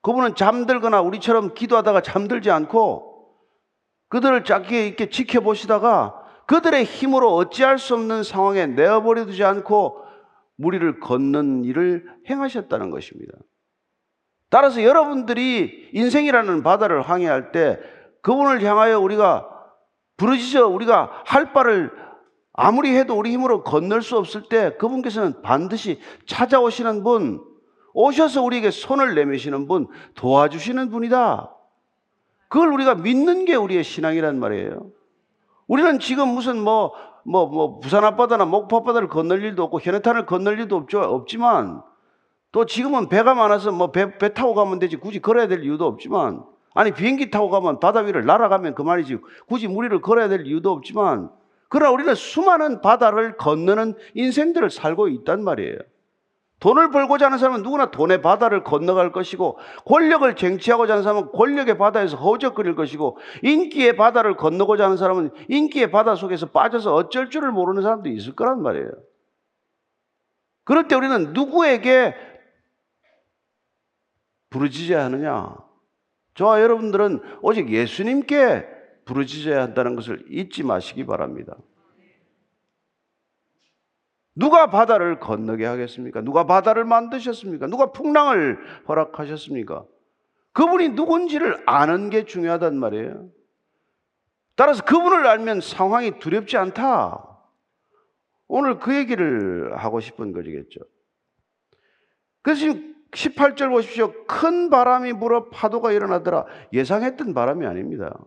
그분은 0.00 0.36
잠들거나 0.36 1.02
우리처럼 1.02 1.52
기도하다가 1.52 2.00
잠들지 2.00 2.50
않고 2.50 3.36
그들을 4.08 4.42
짧게 4.42 4.86
있게 4.86 5.10
지켜보시다가 5.10 6.14
그들의 6.46 6.84
힘으로 6.84 7.34
어찌할 7.34 7.78
수 7.78 7.92
없는 7.92 8.22
상황에 8.22 8.66
내어버려 8.66 9.26
두지 9.26 9.44
않고 9.44 10.02
무리를 10.56 10.98
걷는 10.98 11.64
일을 11.64 12.06
행하셨다는 12.30 12.88
것입니다. 12.88 13.34
따라서 14.48 14.82
여러분들이 14.82 15.90
인생이라는 15.92 16.62
바다를 16.62 17.02
항해할 17.02 17.52
때 17.52 17.78
그분을 18.22 18.62
향하여 18.62 19.00
우리가 19.00 19.48
부르짖어 20.16 20.68
우리가 20.68 21.10
할 21.24 21.52
바를 21.52 21.90
아무리 22.52 22.96
해도 22.96 23.14
우리 23.16 23.32
힘으로 23.32 23.62
건널 23.62 24.02
수 24.02 24.16
없을 24.16 24.48
때 24.48 24.76
그분께서는 24.78 25.42
반드시 25.42 26.00
찾아오시는 26.26 27.04
분, 27.04 27.42
오셔서 27.92 28.42
우리에게 28.42 28.70
손을 28.70 29.14
내미시는 29.14 29.68
분, 29.68 29.88
도와주시는 30.14 30.90
분이다. 30.90 31.52
그걸 32.48 32.72
우리가 32.72 32.94
믿는 32.94 33.44
게 33.44 33.56
우리의 33.56 33.84
신앙이란 33.84 34.40
말이에요. 34.40 34.86
우리는 35.66 35.98
지금 35.98 36.28
무슨 36.28 36.58
뭐, 36.62 36.92
뭐, 37.24 37.46
뭐, 37.46 37.80
부산 37.80 38.04
앞바다나 38.04 38.44
목포 38.46 38.78
앞바다를 38.78 39.08
건널 39.08 39.42
일도 39.42 39.64
없고, 39.64 39.80
현해탄을 39.80 40.26
건널 40.26 40.58
일도 40.58 40.76
없죠, 40.76 41.00
없지만, 41.00 41.82
또 42.56 42.64
지금은 42.64 43.10
배가 43.10 43.34
많아서 43.34 43.70
뭐 43.70 43.92
배, 43.92 44.16
배 44.16 44.32
타고 44.32 44.54
가면 44.54 44.78
되지, 44.78 44.96
굳이 44.96 45.20
걸어야 45.20 45.46
될 45.46 45.62
이유도 45.62 45.84
없지만, 45.84 46.42
아니, 46.72 46.90
비행기 46.90 47.30
타고 47.30 47.50
가면 47.50 47.80
바다 47.80 48.00
위를 48.00 48.24
날아가면 48.24 48.74
그만이지, 48.74 49.18
굳이 49.46 49.68
무리를 49.68 50.00
걸어야 50.00 50.28
될 50.28 50.46
이유도 50.46 50.72
없지만, 50.72 51.28
그러나 51.68 51.92
우리는 51.92 52.14
수많은 52.14 52.80
바다를 52.80 53.36
건너는 53.36 53.92
인생들을 54.14 54.70
살고 54.70 55.08
있단 55.08 55.44
말이에요. 55.44 55.76
돈을 56.60 56.92
벌고자 56.92 57.26
하는 57.26 57.36
사람은 57.36 57.62
누구나 57.62 57.90
돈의 57.90 58.22
바다를 58.22 58.64
건너갈 58.64 59.12
것이고 59.12 59.58
권력을 59.84 60.34
쟁취하고자 60.34 60.94
하는 60.94 61.02
사람은 61.02 61.32
권력의 61.32 61.76
바다에서 61.76 62.16
허우적거릴 62.16 62.74
것이고 62.74 63.18
인기의 63.42 63.96
바다를 63.96 64.38
건너고자 64.38 64.84
하는 64.86 64.96
사람은 64.96 65.32
인기의 65.48 65.90
바다 65.90 66.14
속에서 66.14 66.46
빠져서 66.46 66.94
어쩔 66.94 67.28
줄을 67.28 67.52
모르는 67.52 67.82
사람도 67.82 68.08
있을 68.08 68.34
거란 68.34 68.62
말이에요. 68.62 68.88
그럴 70.64 70.88
때 70.88 70.96
우리는 70.96 71.34
누구에게 71.34 72.14
부르짖어야 74.50 75.04
하느냐? 75.04 75.56
저와 76.34 76.60
여러분들은 76.62 77.20
오직 77.42 77.70
예수님께 77.70 78.66
부르짖어야 79.04 79.62
한다는 79.62 79.96
것을 79.96 80.24
잊지 80.28 80.62
마시기 80.62 81.06
바랍니다. 81.06 81.56
누가 84.34 84.68
바다를 84.68 85.18
건너게 85.18 85.64
하겠습니까? 85.64 86.20
누가 86.20 86.44
바다를 86.44 86.84
만드셨습니까? 86.84 87.68
누가 87.68 87.90
풍랑을 87.92 88.58
허락하셨습니까? 88.86 89.86
그분이 90.52 90.90
누군지를 90.90 91.62
아는 91.66 92.10
게 92.10 92.24
중요하단 92.24 92.78
말이에요. 92.78 93.30
따라서 94.56 94.82
그분을 94.84 95.26
알면 95.26 95.60
상황이 95.60 96.18
두렵지 96.18 96.56
않다. 96.56 97.38
오늘 98.48 98.78
그 98.78 98.94
얘기를 98.94 99.76
하고 99.76 100.00
싶은 100.00 100.32
거겠죠. 100.32 100.80
그래서 102.42 102.60
지금 102.60 102.95
18절 103.12 103.70
보십시오. 103.70 104.12
큰 104.26 104.70
바람이 104.70 105.14
불어 105.14 105.48
파도가 105.48 105.92
일어나더라. 105.92 106.46
예상했던 106.72 107.34
바람이 107.34 107.66
아닙니다. 107.66 108.18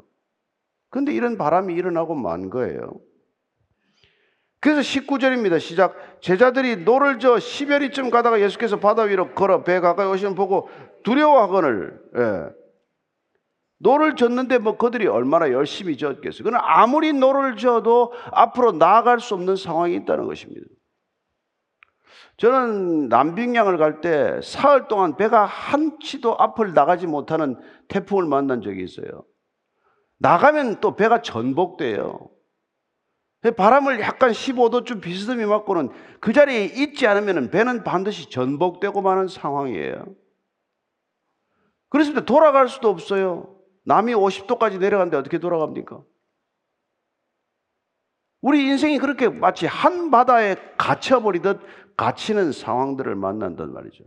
근데 0.90 1.14
이런 1.14 1.38
바람이 1.38 1.74
일어나고 1.74 2.16
만 2.16 2.50
거예요. 2.50 3.00
그래서 4.62 4.82
19절입니다. 4.82 5.60
시작. 5.60 5.96
제자들이 6.22 6.84
노를 6.84 7.20
저어 7.20 7.40
십여 7.40 7.72
리쯤 7.72 8.10
가다가 8.10 8.42
예수께서 8.42 8.80
바다 8.80 9.04
위로 9.04 9.34
걸어 9.34 9.64
배 9.64 9.80
가까이 9.80 10.08
오심을 10.08 10.36
보고 10.36 10.70
두려워하거늘. 11.04 12.02
예. 12.18 12.60
노를 13.82 14.16
젓는데 14.16 14.58
뭐 14.58 14.78
그들이 14.78 15.08
얼마나 15.08 15.52
열심히 15.52 15.96
젓겠어요. 15.96 16.44
그러나 16.44 16.62
아무리 16.62 17.14
노를 17.14 17.56
저어도 17.56 18.12
앞으로 18.32 18.74
나아갈 18.74 19.22
수 19.22 19.34
없는 19.36 19.56
상황이 19.56 19.96
있다는 19.96 20.26
것입니다. 20.26 20.66
저는 22.40 23.10
남빙양을 23.10 23.78
갈 23.78 24.00
때 24.00 24.40
사흘 24.42 24.88
동안 24.88 25.18
배가 25.18 25.46
한 25.46 26.00
치도 26.00 26.38
앞을 26.40 26.74
나가지 26.74 27.06
못하는 27.06 27.60
태풍을 27.90 28.26
만난 28.26 28.62
적이 28.62 28.84
있어요. 28.86 29.26
나가면 30.20 30.80
또 30.80 30.96
배가 30.96 31.22
전복돼요. 31.22 32.30
바람을 33.58 34.00
약간 34.00 34.32
15도쯤 34.32 35.02
비스듬히 35.02 35.46
맞고는 35.46 35.90
그 36.22 36.32
자리에 36.32 36.64
있지 36.66 37.08
않으면 37.08 37.52
배는 37.52 37.84
반드시 37.84 38.30
전복되고 38.30 39.02
마는 39.02 39.28
상황이에요. 39.28 40.06
그렇습니다. 41.90 42.26
돌아갈 42.26 42.70
수도 42.70 42.90
없어요. 42.90 43.54
남이 43.84 44.14
50도까지 44.14 44.80
내려갔는데 44.80 45.18
어떻게 45.18 45.40
돌아갑니까? 45.40 46.04
우리 48.42 48.66
인생이 48.68 49.00
그렇게 49.00 49.28
마치 49.28 49.66
한 49.66 50.12
바다에 50.12 50.56
갇혀버리듯 50.78 51.60
갇히는 52.00 52.54
상황들을 52.54 53.14
만난단 53.16 53.74
말이죠. 53.74 54.06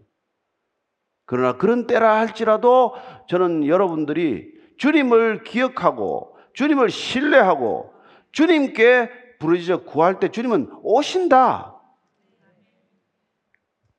그러나 1.27 1.59
그런 1.59 1.87
때라 1.87 2.17
할지라도 2.17 2.95
저는 3.29 3.67
여러분들이 3.67 4.51
주님을 4.79 5.45
기억하고 5.45 6.35
주님을 6.55 6.89
신뢰하고 6.89 7.93
주님께 8.33 9.11
부르짖어 9.39 9.85
구할 9.85 10.19
때 10.19 10.31
주님은 10.31 10.71
오신다. 10.83 11.79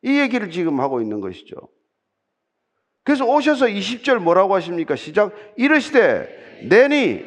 이 0.02 0.20
얘기를 0.20 0.50
지금 0.50 0.80
하고 0.80 1.00
있는 1.00 1.22
것이죠. 1.22 1.56
그래서 3.04 3.26
오셔서 3.26 3.68
20절 3.68 4.18
뭐라고 4.18 4.56
하십니까? 4.56 4.96
시작. 4.96 5.36
이르시되, 5.56 6.66
내니 6.68 7.24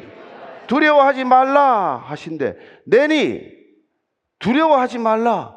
두려워하지 0.67 1.23
말라 1.23 1.95
하신데, 1.95 2.57
내니 2.85 3.53
두려워하지 4.39 4.97
말라. 4.97 5.56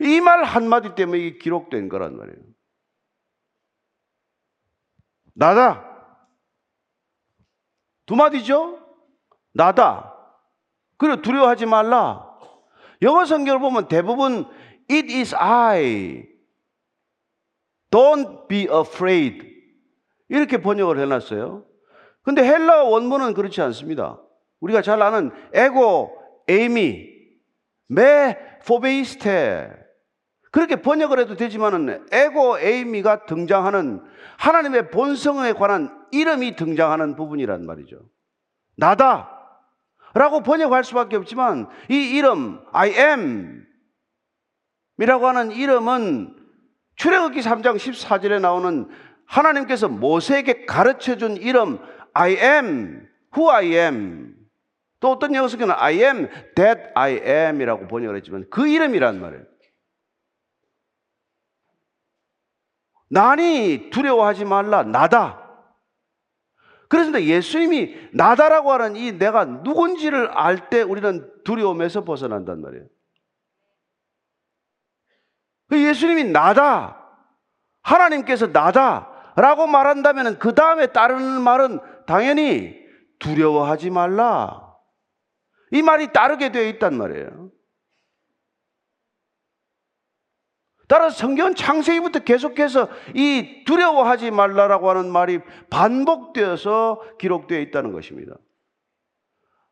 이 0.00 0.20
말 0.20 0.44
한마디 0.44 0.94
때문에 0.94 1.18
이게 1.18 1.38
기록된 1.38 1.88
거란 1.88 2.16
말이에요. 2.16 2.38
나다. 5.34 5.86
두 8.06 8.16
마디죠? 8.16 8.78
나다. 9.52 10.14
그리고 10.96 11.22
두려워하지 11.22 11.66
말라. 11.66 12.26
영어 13.02 13.24
성경을 13.24 13.60
보면 13.60 13.88
대부분 13.88 14.46
it 14.90 15.14
is 15.14 15.34
I. 15.34 16.26
Don't 17.90 18.48
be 18.48 18.62
afraid. 18.62 19.48
이렇게 20.28 20.58
번역을 20.58 20.98
해놨어요. 20.98 21.66
근데 22.22 22.42
헬라 22.42 22.84
원문은 22.84 23.34
그렇지 23.34 23.60
않습니다. 23.62 24.20
우리가 24.60 24.82
잘 24.82 25.00
아는 25.02 25.30
에고, 25.54 26.16
에이미, 26.48 27.08
메, 27.88 28.36
포베이스테. 28.66 29.79
그렇게 30.50 30.76
번역을 30.76 31.18
해도 31.20 31.36
되지만은 31.36 32.06
에고, 32.10 32.58
에이미가 32.58 33.26
등장하는 33.26 34.02
하나님의 34.38 34.90
본성에 34.90 35.52
관한 35.52 35.96
이름이 36.10 36.56
등장하는 36.56 37.14
부분이란 37.14 37.66
말이죠. 37.66 38.00
나다. 38.76 39.40
라고 40.14 40.42
번역할 40.42 40.82
수밖에 40.82 41.16
없지만 41.16 41.68
이 41.88 42.16
이름 42.16 42.60
I 42.72 42.90
am 42.90 43.64
이라고 44.98 45.28
하는 45.28 45.52
이름은 45.52 46.36
출애굽기 46.96 47.40
3장 47.40 47.76
14절에 47.76 48.40
나오는 48.40 48.88
하나님께서 49.26 49.88
모세에게 49.88 50.66
가르쳐 50.66 51.16
준 51.16 51.36
이름 51.36 51.78
I 52.12 52.32
am 52.32 53.06
who 53.34 53.50
I 53.50 53.66
am 53.76 54.34
또 54.98 55.12
어떤 55.12 55.34
영어 55.34 55.46
성경은 55.48 55.74
I 55.78 56.02
am 56.02 56.28
that 56.56 56.80
I 56.94 57.20
am 57.24 57.60
이라고 57.60 57.86
번역을 57.86 58.16
했지만 58.16 58.46
그 58.50 58.66
이름이란 58.66 59.20
말이에요. 59.20 59.44
나니 63.10 63.90
두려워하지 63.90 64.44
말라 64.44 64.82
나다. 64.84 65.48
그래서 66.88 67.22
예수님이 67.22 67.94
나다라고 68.12 68.72
하는 68.72 68.96
이 68.96 69.12
내가 69.12 69.44
누군지를 69.44 70.28
알 70.32 70.70
때 70.70 70.82
우리는 70.82 71.30
두려움에서 71.44 72.04
벗어난단 72.04 72.60
말이에요. 72.60 72.86
그 75.68 75.80
예수님이 75.80 76.24
나다. 76.24 76.96
하나님께서 77.82 78.48
나다. 78.48 79.08
라고 79.36 79.66
말한다면 79.66 80.38
그 80.38 80.54
다음에 80.54 80.88
따르는 80.88 81.40
말은 81.42 81.78
당연히 82.06 82.76
두려워하지 83.20 83.90
말라. 83.90 84.76
이 85.70 85.82
말이 85.82 86.12
따르게 86.12 86.50
되어 86.50 86.64
있단 86.64 86.96
말이에요. 86.96 87.50
따라서 90.90 91.16
성경은 91.18 91.54
창세기부터 91.54 92.18
계속해서 92.18 92.88
이 93.14 93.62
두려워하지 93.64 94.32
말라라고 94.32 94.90
하는 94.90 95.08
말이 95.08 95.38
반복되어서 95.70 97.16
기록되어 97.16 97.60
있다는 97.60 97.92
것입니다. 97.92 98.34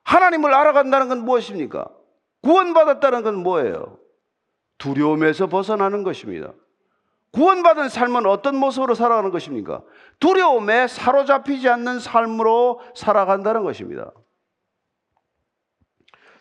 하나님을 0.04 0.54
알아간다는 0.54 1.09
건 1.09 1.24
무엇입니까? 1.24 1.88
구원받았다는 2.42 3.24
건 3.24 3.35
뭐예요? 3.42 3.98
두려움에서 4.78 5.48
벗어나는 5.48 6.04
것입니다. 6.04 6.52
구원받은 7.33 7.88
삶은 7.88 8.24
어떤 8.26 8.54
모습으로 8.54 8.94
살아가는 8.94 9.33
것입니까? 9.33 9.83
두려움에 10.20 10.87
사로잡히지 10.87 11.68
않는 11.68 11.98
삶으로 11.98 12.81
살아간다는 12.94 13.64
것입니다. 13.64 14.12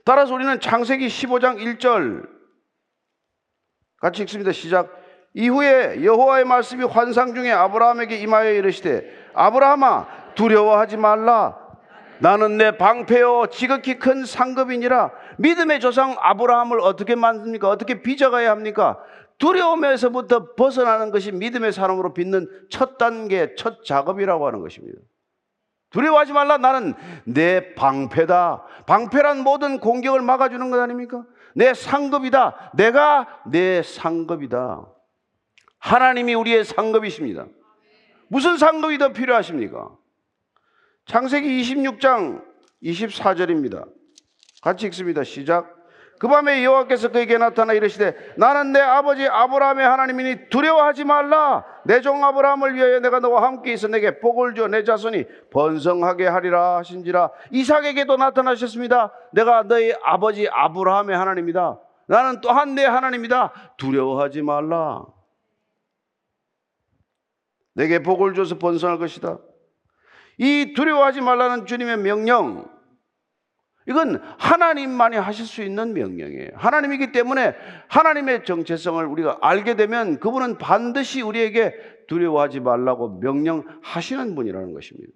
따라서 0.05 0.35
우리는 0.35 0.59
창세기 0.59 1.07
15장 1.07 1.57
1절 1.57 2.36
같이 3.99 4.23
읽습니다. 4.23 4.51
시작. 4.51 4.89
이후에 5.33 6.03
여호와의 6.03 6.45
말씀이 6.45 6.83
환상 6.83 7.35
중에 7.35 7.51
아브라함에게 7.51 8.17
임하여 8.17 8.51
이르시되 8.53 9.03
아브라함아 9.33 10.33
두려워하지 10.33 10.97
말라 10.97 11.57
나는 12.19 12.57
내 12.57 12.75
방패요 12.75 13.47
지극히 13.51 13.99
큰 13.99 14.25
상급이니라 14.25 15.11
믿음의 15.37 15.79
조상 15.79 16.15
아브라함을 16.19 16.79
어떻게 16.79 17.13
만듭니까? 17.13 17.69
어떻게 17.69 18.01
빚어가야 18.01 18.49
합니까? 18.49 18.97
두려움에서부터 19.37 20.55
벗어나는 20.55 21.11
것이 21.11 21.31
믿음의 21.31 21.71
사람으로 21.71 22.13
빚는 22.13 22.47
첫 22.71 22.97
단계, 22.97 23.53
첫 23.55 23.85
작업이라고 23.85 24.47
하는 24.47 24.61
것입니다. 24.61 24.99
두려워하지 25.91 26.33
말라. 26.33 26.57
나는 26.57 26.95
내 27.25 27.75
방패다. 27.75 28.63
방패란 28.87 29.43
모든 29.43 29.79
공격을 29.79 30.21
막아주는 30.21 30.71
것 30.71 30.79
아닙니까? 30.79 31.23
내 31.57 31.73
상급이다. 31.73 32.71
내가 32.75 33.41
내 33.47 33.81
상급이다. 33.81 34.85
하나님이 35.79 36.35
우리의 36.35 36.63
상급이십니다. 36.63 37.47
무슨 38.27 38.57
상급이 38.57 38.99
더 38.99 39.11
필요하십니까? 39.11 39.89
창세기 41.07 41.47
26장 41.63 42.43
24절입니다. 42.83 43.89
같이 44.61 44.85
읽습니다. 44.85 45.23
시작. 45.23 45.76
그 46.19 46.27
밤에 46.27 46.63
여호와께서 46.63 47.09
그에게 47.09 47.37
나타나 47.37 47.73
이르시되 47.73 48.33
나는 48.37 48.71
내 48.71 48.79
아버지 48.79 49.27
아브라함의 49.27 49.85
하나님이니 49.85 50.49
두려워하지 50.49 51.03
말라. 51.03 51.63
내 51.85 52.01
종 52.01 52.23
아브라함을 52.23 52.73
위하여 52.75 52.99
내가 52.99 53.19
너와 53.19 53.43
함께 53.43 53.73
있어 53.73 53.87
내게 53.87 54.19
복을 54.19 54.55
줘내 54.55 54.83
자손이 54.83 55.25
번성하게 55.51 56.27
하리라 56.27 56.77
하신지라 56.77 57.29
이삭에게도 57.51 58.17
나타나셨습니다. 58.17 59.11
내가 59.31 59.63
너희 59.63 59.93
아버지 60.03 60.47
아브라함의 60.49 61.15
하나님이다. 61.15 61.79
나는 62.07 62.41
또한 62.41 62.73
내 62.73 62.83
하나님이다. 62.85 63.73
두려워하지 63.77 64.41
말라. 64.41 65.05
내게 67.75 68.01
복을 68.01 68.33
줘서 68.33 68.57
번성할 68.57 68.97
것이다. 68.97 69.37
이 70.39 70.73
두려워하지 70.75 71.21
말라는 71.21 71.65
주님의 71.67 71.97
명령 71.97 72.76
이건 73.87 74.21
하나님만이 74.37 75.15
하실 75.15 75.45
수 75.45 75.63
있는 75.63 75.93
명령이에요. 75.93 76.51
하나님이기 76.55 77.13
때문에 77.13 77.55
하나님의 77.87 78.43
정체성을 78.43 79.05
우리가 79.05 79.39
알게 79.41 79.75
되면 79.75 80.19
그분은 80.19 80.57
반드시 80.57 81.21
우리에게 81.21 81.73
두려워하지 82.07 82.59
말라고 82.59 83.19
명령하시는 83.19 84.35
분이라는 84.35 84.73
것입니다. 84.73 85.13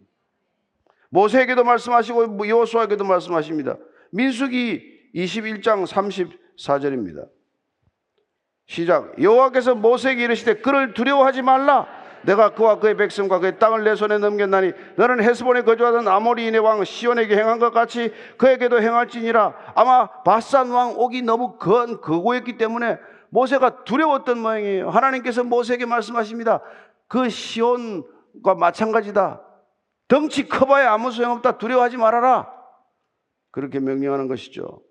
모세에게도 1.09 1.65
말씀하시고 1.65 2.47
여호수아에게도 2.47 3.03
말씀하십니다. 3.03 3.77
민수기 4.11 5.11
21장 5.15 5.85
34절입니다. 5.85 7.27
시작. 8.67 9.21
여호와께서 9.21 9.75
모세에게 9.75 10.23
이르시되 10.23 10.61
그를 10.61 10.93
두려워하지 10.93 11.41
말라. 11.41 12.00
내가 12.23 12.53
그와 12.53 12.79
그의 12.79 12.95
백성과 12.97 13.39
그의 13.39 13.59
땅을 13.59 13.83
내 13.83 13.95
손에 13.95 14.17
넘겼나니 14.17 14.73
너는 14.95 15.23
헤스본에 15.23 15.61
거주하던 15.63 16.07
아모리인의 16.07 16.59
왕 16.59 16.83
시온에게 16.83 17.35
행한 17.35 17.59
것 17.59 17.71
같이 17.71 18.13
그에게도 18.37 18.81
행할지니라. 18.81 19.73
아마 19.75 20.07
바산 20.23 20.69
왕 20.71 20.93
옥이 20.97 21.21
너무 21.21 21.57
건 21.57 22.01
거고했기 22.01 22.57
때문에 22.57 22.99
모세가 23.29 23.83
두려웠던 23.85 24.39
모양이에요. 24.39 24.89
하나님께서 24.89 25.43
모세에게 25.43 25.85
말씀하십니다. 25.85 26.61
그 27.07 27.29
시온과 27.29 28.55
마찬가지다. 28.57 29.41
덩치 30.07 30.47
커봐야 30.47 30.91
아무 30.91 31.11
소용없다. 31.11 31.57
두려워하지 31.57 31.97
말아라. 31.97 32.51
그렇게 33.51 33.79
명령하는 33.79 34.27
것이죠. 34.27 34.81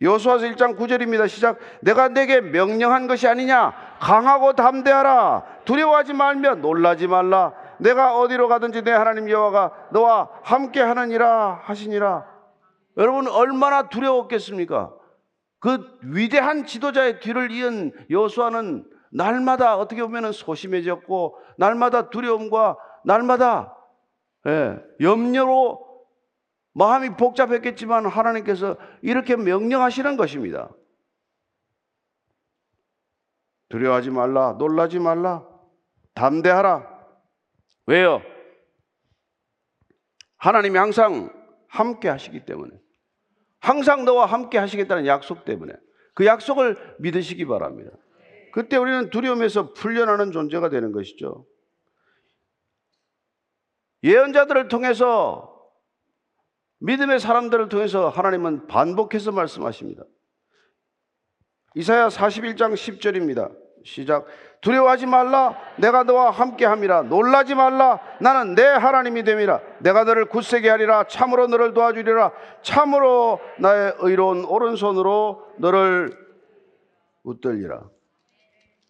여수와서 0.00 0.46
1장 0.46 0.76
9절입니다. 0.76 1.28
시작. 1.28 1.58
내가 1.80 2.08
내게 2.08 2.40
명령한 2.40 3.06
것이 3.06 3.28
아니냐? 3.28 3.72
강하고 4.02 4.54
담대하라. 4.54 5.62
두려워하지 5.64 6.12
말며 6.12 6.56
놀라지 6.56 7.06
말라. 7.06 7.52
내가 7.78 8.18
어디로 8.18 8.48
가든지 8.48 8.82
내 8.82 8.90
하나님 8.90 9.30
여호와가 9.30 9.88
너와 9.92 10.28
함께 10.42 10.80
하느니라 10.80 11.60
하시니라. 11.62 12.26
여러분 12.96 13.28
얼마나 13.28 13.88
두려웠겠습니까? 13.88 14.92
그 15.60 15.98
위대한 16.02 16.66
지도자의 16.66 17.20
뒤를 17.20 17.52
이은 17.52 17.92
여수아는 18.10 18.84
날마다 19.12 19.76
어떻게 19.76 20.02
보면 20.02 20.32
소심해졌고 20.32 21.38
날마다 21.56 22.10
두려움과 22.10 22.76
날마다 23.04 23.76
예, 24.48 24.80
염려로 25.00 25.80
마음이 26.74 27.10
복잡했겠지만 27.10 28.06
하나님께서 28.06 28.76
이렇게 29.02 29.36
명령하시는 29.36 30.16
것입니다. 30.16 30.70
두려워하지 33.72 34.10
말라, 34.10 34.52
놀라지 34.58 34.98
말라, 34.98 35.48
담대하라. 36.12 36.86
왜요? 37.86 38.20
하나님이 40.36 40.76
항상 40.76 41.32
함께 41.68 42.10
하시기 42.10 42.44
때문에. 42.44 42.70
항상 43.60 44.04
너와 44.04 44.26
함께 44.26 44.58
하시겠다는 44.58 45.06
약속 45.06 45.46
때문에. 45.46 45.72
그 46.14 46.26
약속을 46.26 46.96
믿으시기 46.98 47.46
바랍니다. 47.46 47.90
그때 48.52 48.76
우리는 48.76 49.08
두려움에서 49.08 49.72
풀려나는 49.72 50.32
존재가 50.32 50.68
되는 50.68 50.92
것이죠. 50.92 51.46
예언자들을 54.04 54.68
통해서 54.68 55.48
믿음의 56.80 57.20
사람들을 57.20 57.70
통해서 57.70 58.10
하나님은 58.10 58.66
반복해서 58.66 59.32
말씀하십니다. 59.32 60.04
이사야 61.74 62.08
41장 62.08 62.74
10절입니다. 62.74 63.61
시작. 63.84 64.26
두려워하지 64.60 65.06
말라. 65.06 65.56
내가 65.76 66.04
너와 66.04 66.30
함께 66.30 66.64
함이라. 66.64 67.02
놀라지 67.02 67.54
말라. 67.54 67.98
나는 68.20 68.54
내 68.54 68.64
하나님이 68.64 69.24
됨이라. 69.24 69.60
내가 69.80 70.04
너를 70.04 70.26
굳세게 70.26 70.70
하리라. 70.70 71.04
참으로 71.08 71.48
너를 71.48 71.74
도와주리라. 71.74 72.30
참으로 72.62 73.40
나의 73.58 73.94
의로운 73.98 74.44
오른손으로 74.44 75.44
너를 75.58 76.16
웃들리라. 77.24 77.82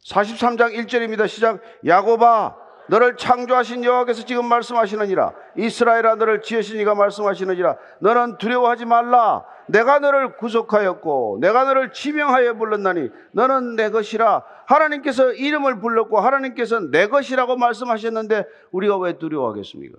43장 0.07 0.75
1절입니다. 0.75 1.27
시작. 1.27 1.61
야고바 1.87 2.63
너를 2.89 3.17
창조하신 3.17 3.85
여호와께서 3.85 4.25
지금 4.25 4.47
말씀하시느니라 4.47 5.33
이스라엘아 5.57 6.17
너를 6.17 6.43
지으신 6.43 6.81
이가 6.81 6.95
말씀하시느니라 6.95 7.77
너는 8.01 8.39
두려워하지 8.39 8.85
말라 8.85 9.45
내가 9.67 9.99
너를 9.99 10.37
구속하였고 10.37 11.39
내가 11.41 11.65
너를 11.65 11.93
지명하여 11.93 12.55
불렀나니 12.55 13.11
너는 13.33 13.77
내 13.77 13.91
것이라 13.91 14.43
하나님께서 14.67 15.33
이름을 15.33 15.81
불렀고 15.81 16.21
하나님께서 16.21 16.81
내 16.81 17.07
것이라고 17.07 17.57
말씀하셨는데 17.57 18.45
우리가 18.71 18.99
왜 18.99 19.19
두려워하겠습니까? 19.19 19.99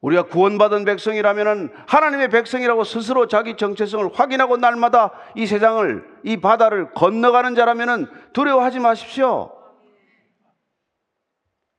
우리가 0.00 0.24
구원받은 0.24 0.84
백성이라면 0.84 1.72
하나님의 1.88 2.28
백성이라고 2.28 2.84
스스로 2.84 3.26
자기 3.26 3.56
정체성을 3.56 4.10
확인하고 4.14 4.56
날마다 4.56 5.12
이 5.34 5.46
세상을 5.46 6.20
이 6.22 6.36
바다를 6.36 6.92
건너가는 6.92 7.54
자라면 7.56 8.08
두려워하지 8.32 8.78
마십시오. 8.78 9.52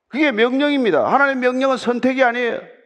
그게 0.10 0.32
명령입니다. 0.32 1.06
하나님의 1.06 1.50
명령은 1.50 1.78
선택이 1.78 2.24
아니에요. 2.24 2.79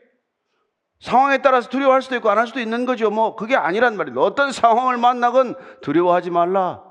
상황에 1.04 1.39
따라서 1.42 1.70
두려워할 1.70 2.02
수도 2.02 2.16
있고 2.16 2.30
안 2.30 2.38
할 2.38 2.48
수도 2.48 2.62
있는 2.62 2.86
거죠. 2.86 3.12
뭐 3.12 3.36
그게 3.36 3.58
아니란 3.58 3.98
말이에요. 3.98 4.20
어떤 4.22 4.54
상황을 4.54 4.98
만나건 4.98 5.56
두려워하지 5.82 6.30
말라. 6.30 6.82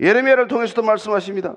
예레미야를 0.00 0.48
통해서도 0.48 0.82
말씀하십니다. 0.82 1.54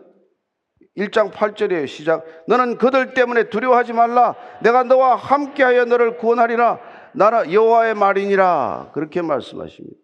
1장 0.98 1.32
8절이에요. 1.32 1.88
시작. 1.88 2.24
너는 2.48 2.78
그들 2.78 3.16
때문에 3.16 3.50
두려워하지 3.50 3.94
말라. 3.94 4.36
내가 4.62 4.84
너와 4.84 5.16
함께하여 5.16 5.86
너를 5.86 6.18
구원하리라. 6.18 6.80
나라 7.14 7.52
여호와의 7.52 7.96
말이니라 7.96 8.92
그렇게 8.94 9.24
말씀하십니다. 9.24 9.98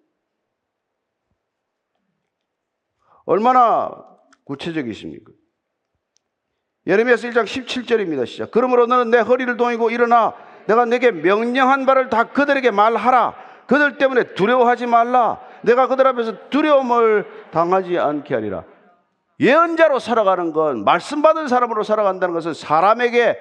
얼마나 3.25 4.09
구체적이십니까? 4.49 5.31
예레미야서 6.87 7.27
1장 7.29 7.43
17절입니다. 7.43 8.25
시작. 8.25 8.49
그러므로 8.51 8.87
너는 8.87 9.11
내 9.11 9.19
허리를 9.19 9.55
동이고 9.57 9.91
일어나 9.91 10.33
내가 10.67 10.85
내게 10.85 11.11
명령한 11.11 11.85
바를 11.85 12.09
다 12.09 12.25
그들에게 12.25 12.71
말하라. 12.71 13.35
그들 13.67 13.97
때문에 13.99 14.33
두려워하지 14.33 14.87
말라. 14.87 15.39
내가 15.61 15.87
그들 15.87 16.07
앞에서 16.07 16.49
두려움을 16.49 17.27
당하지 17.51 17.99
않게 17.99 18.33
하리라. 18.33 18.63
예언자로 19.39 19.99
살아가는 19.99 20.51
건 20.51 20.83
말씀 20.83 21.21
받은 21.21 21.47
사람으로 21.47 21.83
살아간다는 21.83 22.33
것은 22.33 22.53
사람에게 22.53 23.37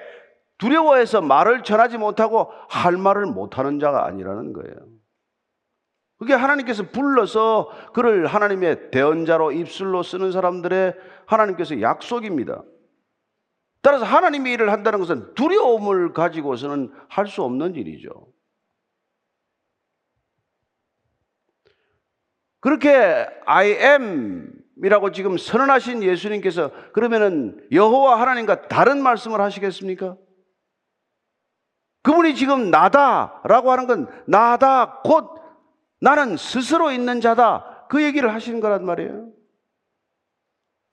두려워해서 0.59 1.21
말을 1.21 1.63
전하지 1.63 1.97
못하고 1.97 2.51
할 2.69 2.97
말을 2.97 3.25
못하는 3.25 3.79
자가 3.79 4.05
아니라는 4.05 4.53
거예요. 4.53 4.75
그게 6.19 6.33
하나님께서 6.33 6.83
불러서 6.83 7.71
그를 7.93 8.27
하나님의 8.27 8.91
대언자로 8.91 9.53
입술로 9.53 10.03
쓰는 10.03 10.33
사람들의 10.33 10.95
하나님께서 11.25 11.79
약속입니다. 11.81 12.61
따라서 13.81 14.03
하나님의 14.03 14.53
일을 14.53 14.69
한다는 14.71 14.99
것은 14.99 15.33
두려움을 15.33 16.11
가지고서는 16.11 16.91
할 17.07 17.25
수 17.27 17.41
없는 17.43 17.75
일이죠. 17.75 18.09
그렇게 22.59 23.25
I 23.45 23.77
am이라고 24.75 25.13
지금 25.13 25.37
선언하신 25.37 26.03
예수님께서 26.03 26.71
그러면은 26.91 27.65
여호와 27.71 28.19
하나님과 28.19 28.67
다른 28.67 29.01
말씀을 29.01 29.39
하시겠습니까? 29.39 30.17
그분이 32.03 32.35
지금 32.35 32.69
나다라고 32.69 33.71
하는 33.71 33.87
건 33.87 34.07
나다 34.27 34.99
곧 35.03 35.38
나는 35.99 36.37
스스로 36.37 36.91
있는 36.91 37.21
자다 37.21 37.87
그 37.89 38.03
얘기를 38.03 38.33
하시는 38.33 38.59
거란 38.59 38.85
말이에요. 38.85 39.31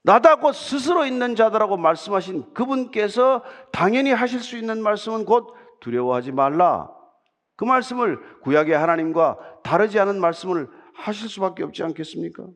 나다 0.03 0.37
곧 0.37 0.53
스스로 0.53 1.05
있는 1.05 1.35
자다라고 1.35 1.77
말씀하신 1.77 2.53
그분께서 2.53 3.43
당연히 3.71 4.11
하실 4.11 4.39
수 4.39 4.57
있는 4.57 4.81
말씀은 4.81 5.25
곧 5.25 5.53
두려워하지 5.81 6.31
말라. 6.31 6.89
그 7.55 7.65
말씀을 7.65 8.39
구약의 8.41 8.77
하나님과 8.77 9.61
다르지 9.63 9.99
않은 9.99 10.21
말씀을 10.21 10.69
하실 10.93 11.27
수밖에 11.27 11.63
없지 11.63 11.83
않겠습니까? 11.83 12.47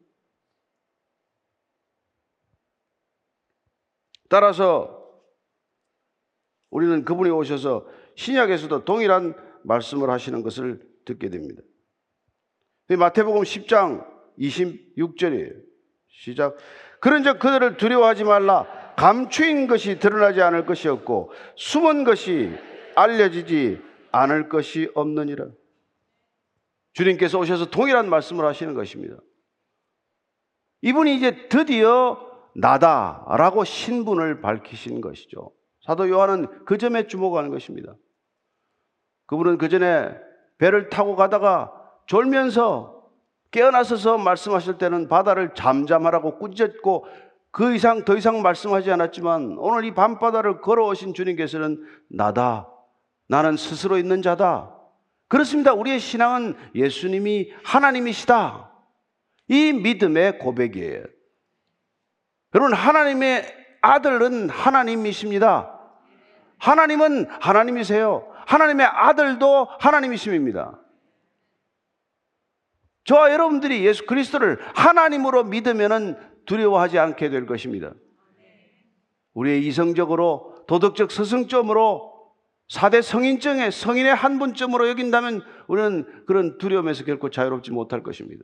따라서 4.29 5.01
우리는 6.69 7.03
그분이 7.03 7.29
오셔서 7.31 7.85
신약에서도 8.15 8.85
동일한 8.85 9.35
말씀을 9.63 10.09
하시는 10.09 10.41
것을 10.41 10.81
듣게 11.03 11.29
됩니다. 11.29 11.61
마태복음 12.97 13.43
10장 13.43 14.05
26절이에요. 14.39 15.61
시작. 16.09 16.57
그런즉 16.99 17.39
그들을 17.39 17.77
두려워하지 17.77 18.23
말라. 18.23 18.65
감추인 18.95 19.67
것이 19.67 19.99
드러나지 19.99 20.41
않을 20.41 20.65
것이 20.65 20.87
없고 20.87 21.31
숨은 21.55 22.03
것이 22.03 22.51
알려지지 22.95 23.81
않을 24.11 24.49
것이 24.49 24.89
없느니라. 24.93 25.47
주님께서 26.93 27.39
오셔서 27.39 27.69
동일한 27.69 28.09
말씀을 28.09 28.45
하시는 28.45 28.73
것입니다. 28.73 29.15
이분이 30.81 31.15
이제 31.15 31.47
드디어 31.47 32.19
나다라고 32.55 33.63
신분을 33.63 34.41
밝히신 34.41 35.01
것이죠. 35.01 35.51
사도 35.85 36.09
요한은 36.09 36.65
그 36.65 36.77
점에 36.77 37.07
주목하는 37.07 37.49
것입니다. 37.49 37.95
그분은 39.27 39.57
그 39.57 39.69
전에 39.69 40.13
배를 40.57 40.89
타고 40.89 41.15
가다가 41.15 41.80
졸면서 42.11 43.05
깨어나서서 43.51 44.17
말씀하실 44.17 44.77
때는 44.77 45.07
바다를 45.07 45.53
잠잠하라고 45.55 46.39
꾸짖고 46.39 47.05
그 47.51 47.73
이상 47.73 48.03
더 48.03 48.17
이상 48.17 48.41
말씀하지 48.41 48.91
않았지만 48.91 49.55
오늘 49.57 49.85
이 49.85 49.93
밤바다를 49.93 50.59
걸어오신 50.59 51.13
주님께서는 51.13 51.81
나다. 52.09 52.67
나는 53.29 53.55
스스로 53.55 53.97
있는 53.97 54.21
자다. 54.21 54.75
그렇습니다. 55.29 55.71
우리의 55.71 56.01
신앙은 56.01 56.57
예수님이 56.75 57.53
하나님이시다. 57.63 58.69
이 59.47 59.71
믿음의 59.71 60.39
고백이에요. 60.39 61.03
여러분, 62.55 62.73
하나님의 62.73 63.45
아들은 63.81 64.49
하나님이십니다. 64.49 65.79
하나님은 66.57 67.27
하나님이세요. 67.39 68.27
하나님의 68.45 68.85
아들도 68.85 69.69
하나님이십니다. 69.79 70.81
저와 73.03 73.31
여러분들이 73.31 73.85
예수 73.85 74.05
그리스도를 74.05 74.59
하나님으로 74.75 75.43
믿으면 75.45 76.43
두려워하지 76.45 76.99
않게 76.99 77.29
될 77.29 77.45
것입니다. 77.45 77.93
우리의 79.33 79.65
이성적으로 79.65 80.65
도덕적 80.67 81.11
스승점으로 81.11 82.11
사대 82.67 83.01
성인증의 83.01 83.71
성인의 83.71 84.15
한 84.15 84.39
분점으로 84.39 84.87
여긴다면 84.89 85.43
우리는 85.67 86.25
그런 86.25 86.57
두려움에서 86.57 87.03
결코 87.03 87.29
자유롭지 87.29 87.71
못할 87.71 88.03
것입니다. 88.03 88.43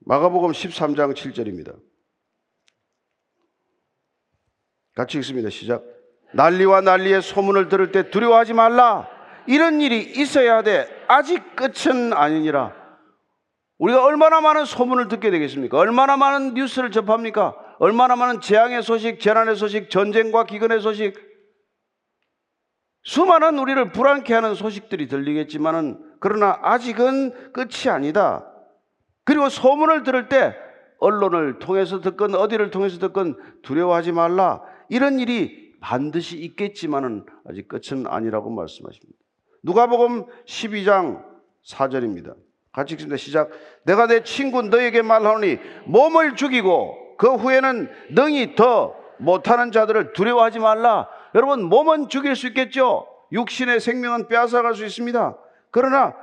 마가복음 0.00 0.52
13장 0.52 1.14
7절입니다. 1.14 1.80
같이 4.94 5.18
읽습니다. 5.18 5.50
시작. 5.50 5.95
난리와 6.36 6.82
난리의 6.82 7.22
소문을 7.22 7.68
들을 7.68 7.92
때 7.92 8.10
두려워하지 8.10 8.52
말라. 8.52 9.08
이런 9.46 9.80
일이 9.80 10.00
있어야 10.00 10.62
돼. 10.62 10.86
아직 11.08 11.56
끝은 11.56 12.12
아니니라. 12.12 12.74
우리가 13.78 14.04
얼마나 14.04 14.40
많은 14.40 14.64
소문을 14.64 15.08
듣게 15.08 15.30
되겠습니까? 15.30 15.78
얼마나 15.78 16.16
많은 16.16 16.54
뉴스를 16.54 16.90
접합니까? 16.90 17.54
얼마나 17.78 18.16
많은 18.16 18.40
재앙의 18.40 18.82
소식, 18.82 19.20
재난의 19.20 19.56
소식, 19.56 19.90
전쟁과 19.90 20.44
기근의 20.44 20.80
소식, 20.80 21.14
수많은 23.02 23.58
우리를 23.58 23.92
불안케 23.92 24.34
하는 24.34 24.54
소식들이 24.54 25.06
들리겠지만은 25.06 26.02
그러나 26.20 26.58
아직은 26.62 27.52
끝이 27.52 27.88
아니다. 27.88 28.46
그리고 29.24 29.48
소문을 29.48 30.02
들을 30.02 30.28
때 30.28 30.56
언론을 30.98 31.58
통해서 31.60 32.00
듣건 32.00 32.34
어디를 32.34 32.70
통해서 32.70 32.98
듣건 32.98 33.36
두려워하지 33.62 34.12
말라. 34.12 34.60
이런 34.88 35.20
일이 35.20 35.65
반드시 35.86 36.36
있겠지만은 36.38 37.24
아직 37.48 37.68
끝은 37.68 38.08
아니라고 38.08 38.50
말씀하십니다. 38.50 39.16
누가복음 39.62 40.26
12장 40.44 41.24
4절입니다. 41.64 42.34
같이 42.72 42.94
읽습니다. 42.94 43.16
시작. 43.16 43.50
내가 43.84 44.08
내 44.08 44.24
친구 44.24 44.62
너에게 44.62 45.02
말하노니 45.02 45.58
몸을 45.86 46.34
죽이고 46.34 47.16
그 47.18 47.34
후에는 47.36 47.88
능히 48.10 48.56
더 48.56 48.96
못하는 49.18 49.70
자들을 49.70 50.12
두려워하지 50.12 50.58
말라. 50.58 51.08
여러분 51.36 51.62
몸은 51.62 52.08
죽일 52.08 52.34
수 52.34 52.48
있겠죠. 52.48 53.06
육신의 53.30 53.78
생명은 53.78 54.26
빼앗아갈 54.26 54.74
수 54.74 54.84
있습니다. 54.84 55.38
그러나 55.70 56.16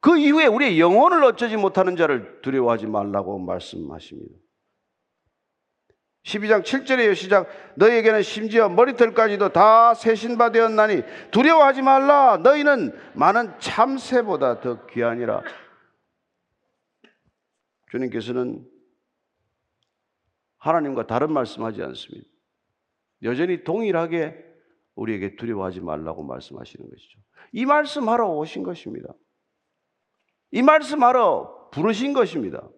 그 0.00 0.16
이후에 0.16 0.46
우리의 0.46 0.80
영혼을 0.80 1.22
어쩌지 1.24 1.58
못하는 1.58 1.94
자를 1.94 2.40
두려워하지 2.40 2.86
말라고 2.86 3.38
말씀하십니다. 3.38 4.34
12장 6.24 6.62
7절에요 6.62 7.14
시작 7.14 7.48
너희에게는 7.76 8.22
심지어 8.22 8.68
머리털까지도 8.68 9.48
다 9.50 9.94
세신바 9.94 10.52
되었나니 10.52 11.02
두려워하지 11.32 11.82
말라. 11.82 12.36
너희는 12.36 12.96
많은 13.14 13.58
참새보다 13.58 14.60
더 14.60 14.86
귀하니라. 14.86 15.42
주님께서는 17.90 18.64
하나님과 20.58 21.06
다른 21.06 21.32
말씀하지 21.32 21.82
않습니다. 21.82 22.28
여전히 23.24 23.64
동일하게 23.64 24.44
우리에게 24.94 25.36
두려워하지 25.36 25.80
말라고 25.80 26.22
말씀하시는 26.22 26.88
것이죠. 26.88 27.18
이 27.52 27.66
말씀하러 27.66 28.28
오신 28.28 28.62
것입니다. 28.62 29.12
이 30.52 30.62
말씀하러 30.62 31.70
부르신 31.72 32.12
것입니다 32.12 32.68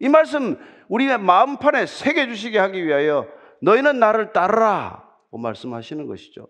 이 0.00 0.08
말씀 0.08 0.56
우리의 0.88 1.18
마음판에 1.18 1.86
새겨 1.86 2.26
주시게 2.26 2.58
하기 2.58 2.84
위하여 2.86 3.28
너희는 3.62 3.98
나를 3.98 4.32
따르라. 4.32 5.04
고 5.30 5.38
말씀하시는 5.38 6.06
것이죠. 6.06 6.48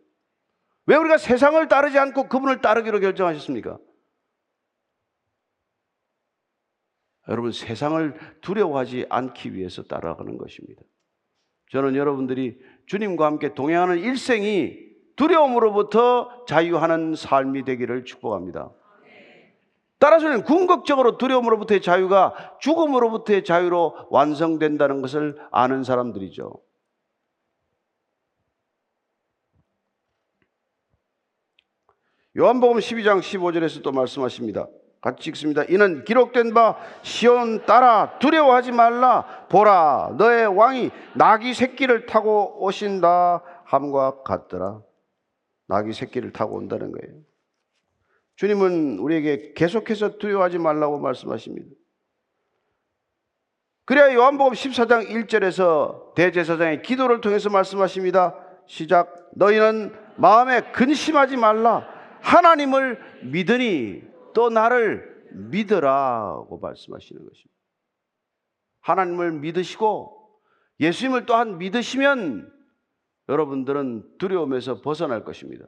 왜 0.87 0.97
우리가 0.97 1.17
세상을 1.17 1.67
따르지 1.69 1.99
않고 1.99 2.29
그분을 2.29 2.61
따르기로 2.61 3.01
결정하셨습니까? 3.01 3.79
여러분, 7.29 7.53
세상을 7.53 8.41
두려워하지 8.43 9.07
않기 9.09 9.55
위해서 9.55 9.83
따라가는 9.85 10.37
것입니다. 10.37 10.83
저는 11.71 11.97
여러분들이 11.97 12.61
주님과 12.87 13.25
함께 13.25 13.55
동행하는 13.55 13.99
일생이 13.99 14.79
두려움으로부터 15.17 16.45
자유하는 16.47 17.15
삶이 17.15 17.65
되기를 17.65 18.05
축복합니다. 18.05 18.71
따라서는 20.05 20.43
궁극적으로 20.43 21.17
두려움으로부터의 21.17 21.81
자유가 21.81 22.35
죽음으로부터의 22.61 23.43
자유로 23.43 24.09
완성된다는 24.11 25.01
것을 25.01 25.39
아는 25.51 25.83
사람들이죠. 25.83 26.53
요한복음 32.37 32.81
12장 32.81 33.21
15절에서 33.21 33.83
또 33.83 33.93
말씀하십니다. 33.93 34.67
같이 35.01 35.31
읽습니다. 35.31 35.65
이는 35.71 36.05
기록된 36.05 36.53
바 36.53 36.77
시온 37.01 37.65
따라 37.65 38.19
두려워하지 38.19 38.73
말라 38.73 39.47
보라 39.49 40.17
너의 40.19 40.55
왕이 40.55 40.91
나귀 41.15 41.55
새끼를 41.55 42.05
타고 42.05 42.63
오신다 42.63 43.43
함과 43.65 44.23
같더라. 44.23 44.83
나귀 45.67 45.95
새끼를 45.95 46.35
타고 46.35 46.57
온다는 46.57 46.93
거예요. 46.93 47.34
주님은 48.37 48.99
우리에게 48.99 49.53
계속해서 49.55 50.19
두려워하지 50.19 50.59
말라고 50.59 50.99
말씀하십니다. 50.99 51.69
그래야 53.87 54.15
요한복음 54.15 54.55
14장 54.55 55.09
1절에서 55.09 56.15
대제사장의 56.15 56.83
기도를 56.83 57.21
통해서 57.21 57.51
말씀하십니다. 57.51 58.35
시작. 58.67 59.31
너희는 59.35 59.95
마음에 60.17 60.63
근심하지 60.73 61.37
말라. 61.37 61.87
하나님을 62.23 62.99
믿으니 63.25 64.03
또 64.35 64.49
나를 64.49 65.15
믿으라고 65.33 66.59
말씀하시는 66.59 67.21
것입니다. 67.21 67.55
하나님을 68.81 69.33
믿으시고 69.33 70.25
예수님을 70.81 71.27
또한 71.27 71.59
믿으시면 71.59 72.51
여러분들은 73.29 74.19
두려움에서 74.19 74.81
벗어날 74.81 75.25
것입니다. 75.25 75.67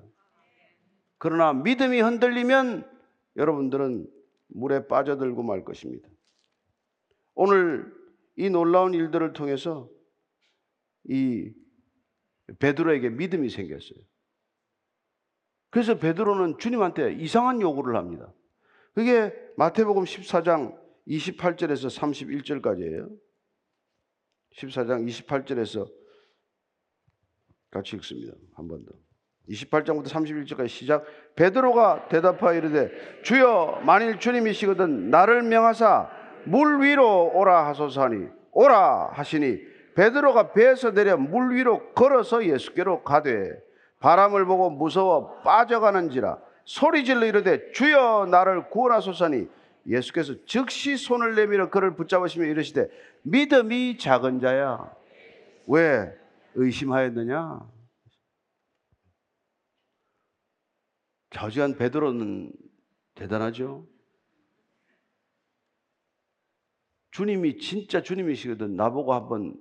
그러나 1.19 1.53
믿음이 1.53 2.01
흔들리면 2.01 2.89
여러분들은 3.37 4.11
물에 4.49 4.87
빠져들고 4.87 5.43
말 5.43 5.65
것입니다. 5.65 6.09
오늘 7.35 7.95
이 8.37 8.51
놀라운 8.51 8.95
일들을 8.95 9.33
통해서 9.33 9.91
이 11.05 11.53
베드로에게 12.59 13.11
믿음이 13.11 13.49
생겼어요. 13.51 13.99
그래서 15.71 15.99
베드로는 15.99 16.59
주님한테 16.59 17.15
이상한 17.15 17.61
요구를 17.61 17.97
합니다. 17.97 18.33
그게 18.95 19.33
마태복음 19.57 20.05
14장 20.05 20.79
28절에서 21.07 21.91
31절까지예요. 22.63 23.19
14장 24.55 25.07
28절에서 25.07 25.93
같이 27.71 27.97
읽습니다. 27.97 28.33
한 28.55 28.69
번 28.69 28.85
더. 28.85 29.06
28장부터 29.49 30.07
31절까지 30.09 30.69
시작. 30.69 31.05
베드로가 31.37 32.09
대답하여 32.09 32.59
이르되 32.59 32.91
주여 33.23 33.81
만일 33.85 34.19
주님이시거든 34.19 35.11
나를 35.11 35.43
명하사 35.43 36.09
물 36.45 36.83
위로 36.83 37.31
오라 37.35 37.67
하소서 37.67 38.03
하니 38.03 38.27
오라 38.53 39.11
하시니. 39.13 39.59
베드로가 39.95 40.53
배에서 40.53 40.93
내려 40.93 41.17
물 41.17 41.55
위로 41.55 41.93
걸어서 41.95 42.45
예수께로 42.45 43.03
가되 43.03 43.51
바람을 44.01 44.45
보고 44.45 44.69
무서워 44.69 45.41
빠져가는지라 45.43 46.39
소리 46.65 47.05
질러 47.05 47.25
이르되 47.27 47.73
주여 47.73 48.27
나를 48.31 48.69
구원하소서니. 48.69 49.49
예수께서 49.89 50.35
즉시 50.47 50.97
손을 50.97 51.37
내밀어 51.37 51.71
그를 51.71 51.95
붙잡으시며 51.95 52.47
이르시되 52.47 52.89
믿음이 53.23 53.99
작은 53.99 54.41
자야. 54.41 54.91
왜 55.69 56.13
의심하였느냐 56.57 57.61
저지한 61.37 61.77
베드로는 61.77 62.51
대단하죠. 63.14 63.87
주님이 67.11 67.59
진짜 67.59 68.03
주님이시거든 68.03 68.75
나보고 68.75 69.12
한번 69.12 69.55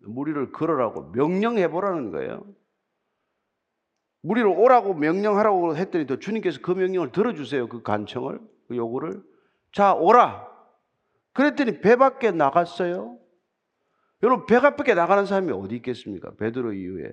무리를 0.00 0.52
걸으라고 0.52 1.12
명령해 1.12 1.68
보라는 1.68 2.10
거예요. 2.10 2.44
무리로 4.20 4.54
오라고 4.54 4.94
명령하라고 4.94 5.76
했더니 5.76 6.06
또 6.06 6.18
주님께서 6.18 6.60
그 6.60 6.72
명령을 6.72 7.12
들어주세요. 7.12 7.68
그 7.68 7.82
간청을, 7.82 8.40
그 8.68 8.76
요구를. 8.76 9.22
자, 9.72 9.94
오라. 9.94 10.46
그랬더니 11.32 11.80
배 11.80 11.96
밖에 11.96 12.32
나갔어요. 12.32 13.18
여러분, 14.22 14.46
배 14.46 14.60
밖에 14.60 14.94
나가는 14.94 15.24
사람이 15.26 15.52
어디 15.52 15.76
있겠습니까? 15.76 16.34
베드로 16.36 16.74
이후에. 16.74 17.10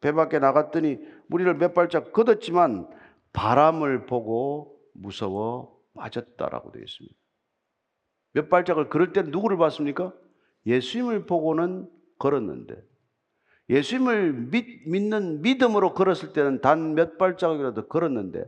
배 0.00 0.12
밖에 0.12 0.38
나갔더니 0.38 0.98
무리를 1.26 1.54
몇 1.56 1.74
발짝 1.74 2.12
걷었지만 2.12 2.88
바람을 3.32 4.06
보고 4.06 4.78
무서워 4.92 5.78
빠졌다라고 5.94 6.72
되어 6.72 6.82
있습니다. 6.82 7.16
몇 8.32 8.48
발짝을 8.48 8.88
걸을 8.88 9.12
때 9.12 9.22
누구를 9.22 9.56
봤습니까? 9.56 10.12
예수님을 10.66 11.26
보고는 11.26 11.88
걸었는데 12.18 12.74
예수님을 13.70 14.32
믿, 14.50 14.88
믿는 14.88 15.42
믿음으로 15.42 15.94
걸었을 15.94 16.32
때는 16.32 16.60
단 16.60 16.94
몇 16.94 17.16
발자국이라도 17.18 17.88
걸었는데 17.88 18.44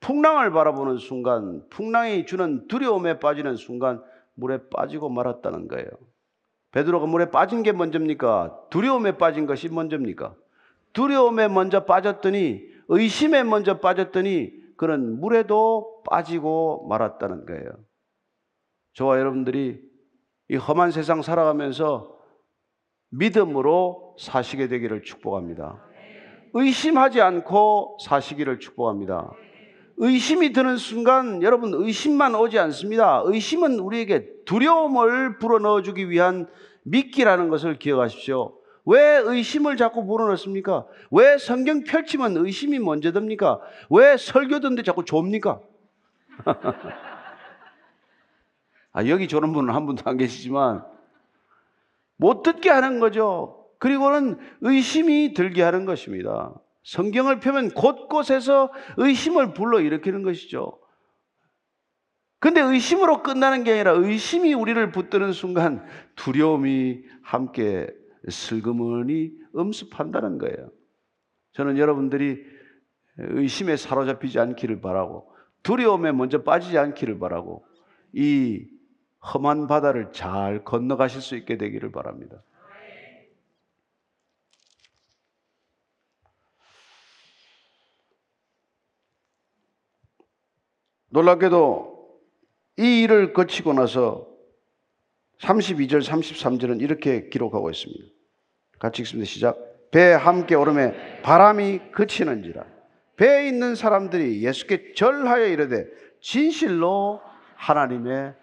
풍랑을 0.00 0.50
바라보는 0.52 0.98
순간 0.98 1.62
풍랑이 1.70 2.26
주는 2.26 2.66
두려움에 2.68 3.18
빠지는 3.18 3.56
순간 3.56 4.02
물에 4.34 4.68
빠지고 4.68 5.08
말았다는 5.08 5.68
거예요. 5.68 5.88
베드로가 6.72 7.06
물에 7.06 7.30
빠진 7.30 7.62
게 7.62 7.72
먼저입니까? 7.72 8.68
두려움에 8.70 9.16
빠진 9.16 9.46
것이 9.46 9.68
먼저입니까? 9.68 10.34
두려움에 10.96 11.48
먼저 11.48 11.84
빠졌더니 11.84 12.62
의심에 12.88 13.44
먼저 13.44 13.80
빠졌더니 13.80 14.50
그런 14.78 15.20
물에도 15.20 16.02
빠지고 16.08 16.86
말았다는 16.88 17.44
거예요. 17.44 17.70
저와 18.94 19.18
여러분들이 19.18 19.78
이 20.48 20.56
험한 20.56 20.92
세상 20.92 21.20
살아가면서 21.20 22.16
믿음으로 23.10 24.16
사시게 24.18 24.68
되기를 24.68 25.02
축복합니다. 25.02 25.84
의심하지 26.54 27.20
않고 27.20 27.98
사시기를 28.02 28.58
축복합니다. 28.58 29.30
의심이 29.98 30.54
드는 30.54 30.78
순간 30.78 31.42
여러분 31.42 31.74
의심만 31.74 32.34
오지 32.34 32.58
않습니다. 32.58 33.22
의심은 33.26 33.80
우리에게 33.80 34.44
두려움을 34.46 35.38
불어넣어 35.38 35.82
주기 35.82 36.08
위한 36.08 36.48
믿기라는 36.84 37.50
것을 37.50 37.78
기억하십시오. 37.78 38.56
왜 38.86 39.16
의심을 39.16 39.76
자꾸 39.76 40.06
불어넣습니까? 40.06 40.86
왜 41.10 41.36
성경 41.38 41.82
펼치면 41.82 42.36
의심이 42.36 42.78
먼저 42.78 43.12
듭니까? 43.12 43.60
왜 43.90 44.16
설교 44.16 44.60
듣는데 44.60 44.84
자꾸 44.84 45.04
좁니까? 45.04 45.60
아, 48.92 49.06
여기 49.08 49.28
저런 49.28 49.52
분은 49.52 49.74
한 49.74 49.86
분도 49.86 50.08
안 50.08 50.16
계시지만 50.16 50.84
못 52.16 52.42
듣게 52.42 52.70
하는 52.70 53.00
거죠. 53.00 53.66
그리고는 53.78 54.38
의심이 54.62 55.34
들게 55.34 55.62
하는 55.62 55.84
것입니다. 55.84 56.54
성경을 56.84 57.40
펴면 57.40 57.70
곳곳에서 57.72 58.72
의심을 58.96 59.52
불러 59.52 59.80
일으키는 59.80 60.22
것이죠. 60.22 60.78
근데 62.38 62.60
의심으로 62.60 63.24
끝나는 63.24 63.64
게 63.64 63.72
아니라 63.72 63.90
의심이 63.92 64.54
우리를 64.54 64.92
붙드는 64.92 65.32
순간 65.32 65.84
두려움이 66.14 67.02
함께 67.22 67.88
슬그머니 68.28 69.32
음습한다는 69.56 70.38
거예요. 70.38 70.70
저는 71.52 71.78
여러분들이 71.78 72.44
의심에 73.18 73.76
사로잡히지 73.76 74.38
않기를 74.38 74.80
바라고 74.80 75.32
두려움에 75.62 76.12
먼저 76.12 76.42
빠지지 76.42 76.78
않기를 76.78 77.18
바라고 77.18 77.66
이 78.12 78.66
험한 79.32 79.66
바다를 79.66 80.12
잘 80.12 80.62
건너가실 80.64 81.20
수 81.20 81.36
있게 81.36 81.56
되기를 81.56 81.90
바랍니다. 81.90 82.42
놀랍게도 91.08 92.20
이 92.78 93.02
일을 93.02 93.32
거치고 93.32 93.72
나서 93.72 94.28
32절, 95.38 96.02
33절은 96.02 96.82
이렇게 96.82 97.28
기록하고 97.28 97.70
있습니다. 97.70 98.15
같이 98.78 99.02
읽습니다. 99.02 99.26
시작. 99.28 99.90
배 99.90 100.12
함께 100.12 100.54
오름에 100.54 101.22
바람이 101.22 101.92
그치는지라. 101.92 102.64
배에 103.16 103.48
있는 103.48 103.74
사람들이 103.74 104.42
예수께 104.44 104.92
절하여 104.94 105.46
이르되 105.46 105.86
진실로 106.20 107.20
하나님의 107.54 108.34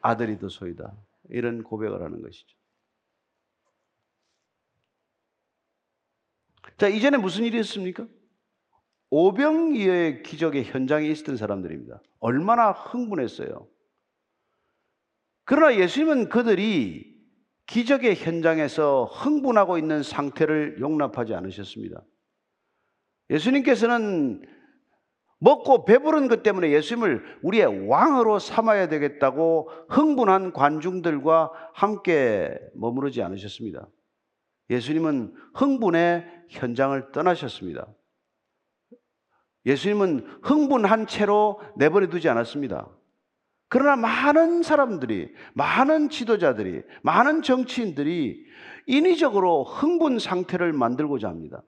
아들이 0.00 0.38
더소이다. 0.38 0.92
이런 1.30 1.62
고백을 1.62 2.02
하는 2.02 2.22
것이죠. 2.22 2.56
자, 6.78 6.88
이전에 6.88 7.18
무슨 7.18 7.44
일이 7.44 7.58
있습니까? 7.60 8.06
오병이어의 9.10 10.22
기적의 10.22 10.64
현장에 10.64 11.06
있었던 11.06 11.36
사람들입니다. 11.36 12.00
얼마나 12.18 12.72
흥분했어요. 12.72 13.68
그러나 15.44 15.76
예수님은 15.76 16.30
그들이 16.30 17.13
기적의 17.66 18.16
현장에서 18.16 19.04
흥분하고 19.04 19.78
있는 19.78 20.02
상태를 20.02 20.78
용납하지 20.80 21.34
않으셨습니다. 21.34 22.02
예수님께서는 23.30 24.42
먹고 25.38 25.84
배부른 25.84 26.28
것 26.28 26.42
때문에 26.42 26.70
예수님을 26.70 27.40
우리의 27.42 27.88
왕으로 27.88 28.38
삼아야 28.38 28.88
되겠다고 28.88 29.70
흥분한 29.88 30.52
관중들과 30.52 31.50
함께 31.74 32.58
머무르지 32.74 33.22
않으셨습니다. 33.22 33.88
예수님은 34.70 35.34
흥분의 35.54 36.26
현장을 36.48 37.12
떠나셨습니다. 37.12 37.86
예수님은 39.66 40.40
흥분한 40.42 41.06
채로 41.06 41.60
내버려 41.76 42.08
두지 42.08 42.28
않았습니다. 42.28 42.88
그러나 43.74 43.96
많은 43.96 44.62
사람들이, 44.62 45.34
많은 45.54 46.08
지도자들이, 46.08 46.82
많은 47.02 47.42
정치인들이 47.42 48.46
인위적으로 48.86 49.64
흥분 49.64 50.20
상태를 50.20 50.72
만들고자 50.72 51.28
합니다. 51.28 51.60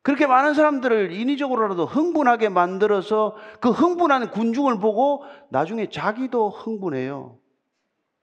그렇게 0.00 0.26
많은 0.26 0.54
사람들을 0.54 1.12
인위적으로라도 1.12 1.84
흥분하게 1.84 2.48
만들어서 2.48 3.36
그 3.60 3.68
흥분한 3.68 4.30
군중을 4.30 4.78
보고 4.78 5.24
나중에 5.50 5.90
자기도 5.90 6.48
흥분해요. 6.48 7.38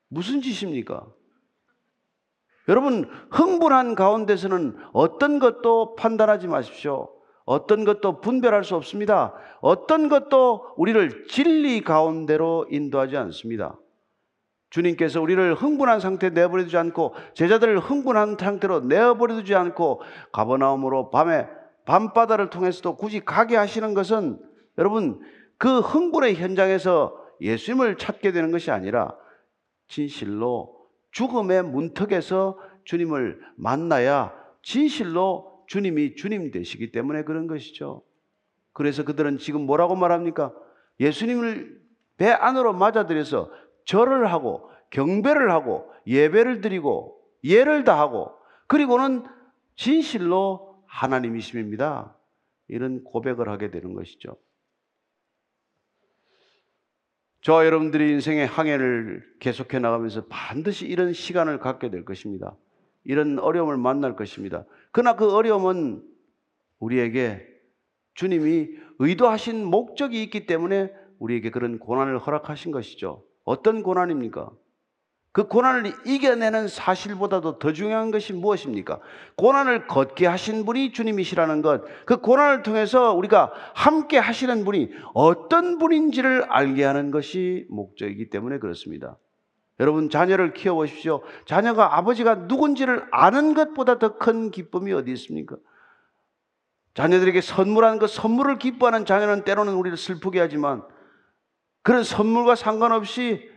무슨 0.07 0.41
짓입니까? 0.41 1.05
여러분, 2.67 3.11
흥분한 3.29 3.93
가운데서는 3.93 4.75
어떤 4.91 5.37
것도 5.37 5.93
판단하지 5.93 6.47
마십시오. 6.47 7.16
어떤 7.47 7.85
것도 7.85 8.19
분별할 8.19 8.65
수 8.65 8.75
없습니다. 8.75 9.33
어떤 9.61 10.09
것도 10.09 10.73
우리를 10.75 11.27
진리 11.29 11.81
가운데로 11.81 12.67
인도하지 12.69 13.15
않습니다. 13.15 13.79
주님께서 14.69 15.21
우리를 15.21 15.55
흥분한 15.55 16.01
상태에 16.01 16.29
내버려두지 16.31 16.75
않고 16.75 17.15
제자들을 17.35 17.79
흥분한 17.79 18.35
상태로 18.37 18.81
내버려두지 18.81 19.55
않고 19.55 20.01
가버나움으로 20.33 21.09
밤에 21.09 21.47
밤바다를 21.85 22.49
통해서도 22.49 22.97
굳이 22.97 23.23
가게 23.23 23.55
하시는 23.55 23.93
것은 23.93 24.39
여러분 24.77 25.21
그 25.57 25.79
흥분의 25.79 26.35
현장에서 26.35 27.15
예수님을 27.39 27.97
찾게 27.97 28.33
되는 28.33 28.51
것이 28.51 28.71
아니라 28.71 29.15
진실로 29.87 30.75
죽음의 31.11 31.63
문턱에서 31.63 32.59
주님을 32.83 33.39
만나야 33.55 34.33
진실로 34.61 35.56
주님이 35.67 36.15
주님 36.15 36.51
되시기 36.51 36.91
때문에 36.91 37.23
그런 37.23 37.47
것이죠. 37.47 38.03
그래서 38.73 39.03
그들은 39.03 39.37
지금 39.37 39.61
뭐라고 39.61 39.95
말합니까? 39.95 40.53
예수님을 40.99 41.79
배 42.17 42.29
안으로 42.29 42.73
맞아들여서 42.73 43.51
절을 43.85 44.31
하고 44.31 44.71
경배를 44.89 45.51
하고 45.51 45.91
예배를 46.07 46.61
드리고 46.61 47.21
예를 47.43 47.83
다하고 47.83 48.31
그리고는 48.67 49.25
진실로 49.75 50.83
하나님이심입니다. 50.87 52.15
이런 52.69 53.03
고백을 53.03 53.49
하게 53.49 53.71
되는 53.71 53.93
것이죠. 53.93 54.37
저와 57.41 57.65
여러분들이 57.65 58.11
인생의 58.11 58.47
항해를 58.47 59.23
계속해 59.39 59.79
나가면서 59.79 60.25
반드시 60.27 60.87
이런 60.87 61.13
시간을 61.13 61.59
갖게 61.59 61.89
될 61.89 62.03
것입니다. 62.03 62.55
이런 63.07 63.39
어려움을 63.39 63.77
만날 63.77 64.15
것입니다. 64.15 64.65
그러나 64.91 65.15
그 65.15 65.33
어려움은 65.33 66.03
우리에게 66.79 67.47
주님이 68.13 68.67
의도하신 68.99 69.65
목적이 69.65 70.21
있기 70.23 70.45
때문에 70.45 70.91
우리에게 71.17 71.49
그런 71.49 71.79
고난을 71.79 72.19
허락하신 72.19 72.71
것이죠. 72.71 73.23
어떤 73.45 73.81
고난입니까? 73.81 74.51
그 75.31 75.47
고난을 75.47 75.93
이겨내는 76.05 76.67
사실보다도 76.67 77.59
더 77.59 77.71
중요한 77.71 78.11
것이 78.11 78.33
무엇입니까? 78.33 78.99
고난을 79.37 79.87
걷게 79.87 80.25
하신 80.25 80.65
분이 80.65 80.91
주님이시라는 80.91 81.61
것, 81.61 81.83
그 82.05 82.17
고난을 82.19 82.63
통해서 82.63 83.13
우리가 83.13 83.53
함께 83.73 84.17
하시는 84.17 84.65
분이 84.65 84.89
어떤 85.13 85.77
분인지를 85.77 86.45
알게 86.49 86.83
하는 86.83 87.11
것이 87.11 87.67
목적이기 87.69 88.31
때문에 88.31 88.59
그렇습니다. 88.59 89.17
여러분, 89.79 90.09
자녀를 90.09 90.53
키워보십시오. 90.53 91.21
자녀가 91.45 91.97
아버지가 91.97 92.35
누군지를 92.47 93.05
아는 93.11 93.53
것보다 93.53 93.99
더 93.99 94.17
큰 94.17 94.49
기쁨이 94.49 94.91
어디 94.93 95.11
있습니까? 95.13 95.55
자녀들에게 96.95 97.41
선물하는 97.41 97.99
것, 97.99 98.09
선물을 98.09 98.57
기뻐하는 98.57 99.05
자녀는 99.05 99.43
때로는 99.43 99.73
우리를 99.75 99.95
슬프게 99.97 100.39
하지만 100.39 100.81
그런 101.83 102.03
선물과 102.03 102.55
상관없이 102.55 103.49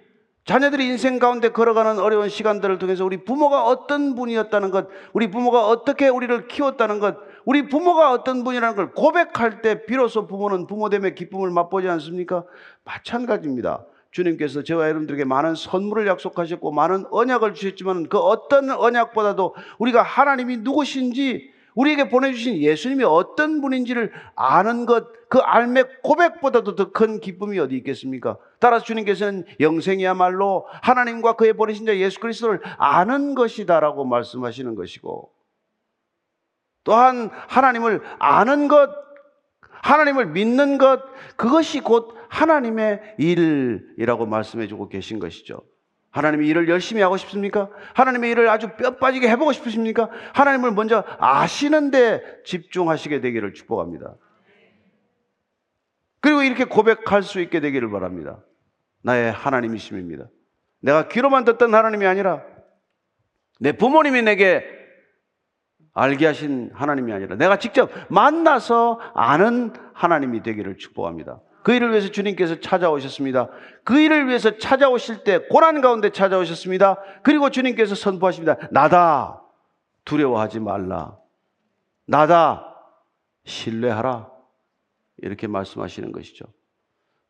자녀들이 0.44 0.86
인생 0.86 1.18
가운데 1.18 1.48
걸어가는 1.50 1.98
어려운 1.98 2.28
시간들을 2.28 2.78
통해서 2.78 3.04
우리 3.04 3.24
부모가 3.24 3.64
어떤 3.64 4.14
분이었다는 4.14 4.70
것, 4.70 4.88
우리 5.14 5.30
부모가 5.30 5.68
어떻게 5.68 6.08
우리를 6.08 6.48
키웠다는 6.48 6.98
것, 6.98 7.16
우리 7.46 7.68
부모가 7.68 8.12
어떤 8.12 8.44
분이라는 8.44 8.76
걸 8.76 8.92
고백할 8.92 9.62
때 9.62 9.86
비로소 9.86 10.26
부모는 10.26 10.66
부모됨의 10.66 11.14
기쁨을 11.14 11.50
맛보지 11.50 11.88
않습니까? 11.88 12.44
마찬가지입니다. 12.84 13.86
주님께서 14.10 14.64
저와 14.64 14.88
여러분들에게 14.88 15.24
많은 15.24 15.54
선물을 15.54 16.06
약속하셨고 16.06 16.72
많은 16.72 17.04
언약을 17.10 17.54
주셨지만 17.54 18.08
그 18.08 18.18
어떤 18.18 18.70
언약보다도 18.70 19.54
우리가 19.78 20.02
하나님이 20.02 20.58
누구신지 20.58 21.52
우리에게 21.74 22.08
보내주신 22.08 22.56
예수님이 22.56 23.04
어떤 23.04 23.60
분인지를 23.60 24.12
아는 24.34 24.86
것, 24.86 25.06
그 25.28 25.38
알매 25.38 25.84
고백보다도 26.02 26.74
더 26.74 26.90
큰 26.90 27.20
기쁨이 27.20 27.58
어디 27.60 27.76
있겠습니까? 27.76 28.36
따라서 28.58 28.84
주님께서는 28.84 29.44
영생이야말로 29.60 30.66
하나님과 30.82 31.34
그의 31.36 31.52
보내신 31.52 31.86
자 31.86 31.96
예수 31.96 32.18
그리스도를 32.18 32.60
아는 32.78 33.36
것이다라고 33.36 34.04
말씀하시는 34.04 34.74
것이고 34.74 35.30
또한 36.82 37.30
하나님을 37.48 38.02
아는 38.18 38.66
것, 38.66 38.90
하나님을 39.82 40.26
믿는 40.26 40.78
것, 40.78 41.00
그것이 41.36 41.80
곧 41.80 42.19
하나님의 42.30 43.16
일이라고 43.18 44.26
말씀해 44.26 44.68
주고 44.68 44.88
계신 44.88 45.18
것이죠. 45.18 45.62
하나님의 46.10 46.48
일을 46.48 46.68
열심히 46.68 47.02
하고 47.02 47.16
싶습니까? 47.16 47.68
하나님의 47.94 48.30
일을 48.30 48.48
아주 48.48 48.70
뼈 48.76 48.96
빠지게 48.96 49.28
해보고 49.28 49.52
싶으십니까? 49.52 50.10
하나님을 50.34 50.72
먼저 50.72 51.04
아시는데 51.18 52.42
집중하시게 52.44 53.20
되기를 53.20 53.54
축복합니다. 53.54 54.14
그리고 56.20 56.42
이렇게 56.42 56.64
고백할 56.64 57.22
수 57.22 57.40
있게 57.40 57.60
되기를 57.60 57.90
바랍니다. 57.90 58.38
나의 59.02 59.32
하나님이심입니다. 59.32 60.28
내가 60.80 61.08
귀로만 61.08 61.44
듣던 61.44 61.74
하나님이 61.74 62.06
아니라 62.06 62.42
내 63.58 63.72
부모님이 63.72 64.22
내게 64.22 64.64
알게 65.92 66.26
하신 66.26 66.70
하나님이 66.74 67.12
아니라 67.12 67.36
내가 67.36 67.58
직접 67.58 67.90
만나서 68.08 69.00
아는 69.14 69.72
하나님이 69.94 70.42
되기를 70.42 70.78
축복합니다. 70.78 71.40
그 71.62 71.72
일을 71.74 71.90
위해서 71.90 72.08
주님께서 72.08 72.60
찾아오셨습니다. 72.60 73.48
그 73.84 73.98
일을 73.98 74.28
위해서 74.28 74.56
찾아오실 74.58 75.24
때 75.24 75.40
고난 75.48 75.80
가운데 75.80 76.10
찾아오셨습니다. 76.10 76.98
그리고 77.22 77.50
주님께서 77.50 77.94
선포하십니다. 77.94 78.56
나다. 78.70 79.42
두려워하지 80.04 80.60
말라. 80.60 81.16
나다. 82.06 82.76
신뢰하라. 83.44 84.30
이렇게 85.18 85.46
말씀하시는 85.46 86.12
것이죠. 86.12 86.46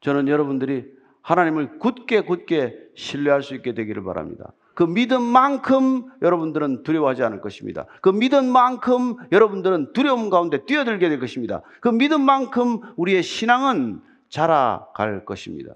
저는 0.01 0.29
여러분들이 0.29 0.87
하나님을 1.23 1.79
굳게 1.79 2.23
굳게 2.23 2.77
신뢰할 2.95 3.43
수 3.43 3.55
있게 3.55 3.75
되기를 3.75 4.05
바랍니다. 4.05 4.53
그 4.75 4.85
믿음만큼 4.85 6.07
여러분들은 6.23 6.85
두려워하지 6.85 7.23
않을 7.25 7.41
것입니다. 7.41 7.85
그 8.01 8.09
믿음만큼 8.09 9.17
여러분들은 9.31 9.93
두려움 9.93 10.31
가운데 10.31 10.65
뛰어들게 10.65 11.09
될 11.09 11.21
것입니다. 11.21 11.61
그 11.81 11.89
믿음만큼 11.89 12.81
우리의 12.97 13.23
신앙은 13.23 14.01
자라갈 14.31 15.25
것입니다. 15.25 15.75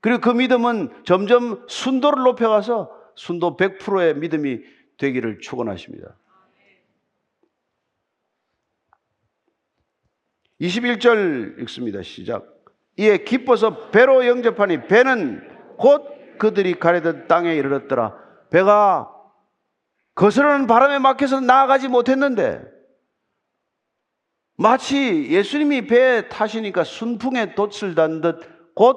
그리고 0.00 0.20
그 0.20 0.30
믿음은 0.30 1.02
점점 1.04 1.66
순도를 1.68 2.22
높여가서 2.22 2.90
순도 3.16 3.56
100%의 3.56 4.14
믿음이 4.14 4.60
되기를 4.96 5.40
축원하십니다. 5.40 6.16
21절 10.60 11.60
읽습니다. 11.62 12.02
시작. 12.02 12.46
이에 12.96 13.18
기뻐서 13.18 13.90
배로 13.90 14.26
영접하니 14.26 14.86
배는 14.86 15.76
곧 15.76 16.38
그들이 16.38 16.74
가려던 16.74 17.28
땅에 17.28 17.54
이르렀더라. 17.54 18.16
배가 18.50 19.12
거스르는 20.14 20.66
바람에 20.66 20.98
막혀서 20.98 21.40
나아가지 21.40 21.88
못했는데 21.88 22.77
마치 24.60 25.28
예수님이 25.30 25.86
배에 25.86 26.28
타시니까 26.28 26.82
순풍에 26.84 27.54
돛을 27.54 27.94
단 27.94 28.20
듯 28.20 28.58
곧 28.74 28.96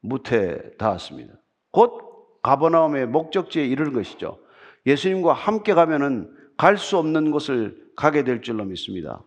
무태 0.00 0.76
닿았습니다. 0.76 1.34
곧 1.70 2.40
가버나움의 2.42 3.06
목적지에 3.06 3.64
이르는 3.64 3.92
것이죠. 3.92 4.38
예수님과 4.86 5.32
함께 5.32 5.74
가면은 5.74 6.30
갈 6.56 6.76
수 6.76 6.98
없는 6.98 7.30
곳을 7.30 7.76
가게 7.96 8.22
될 8.24 8.42
줄로 8.42 8.64
믿습니다. 8.64 9.22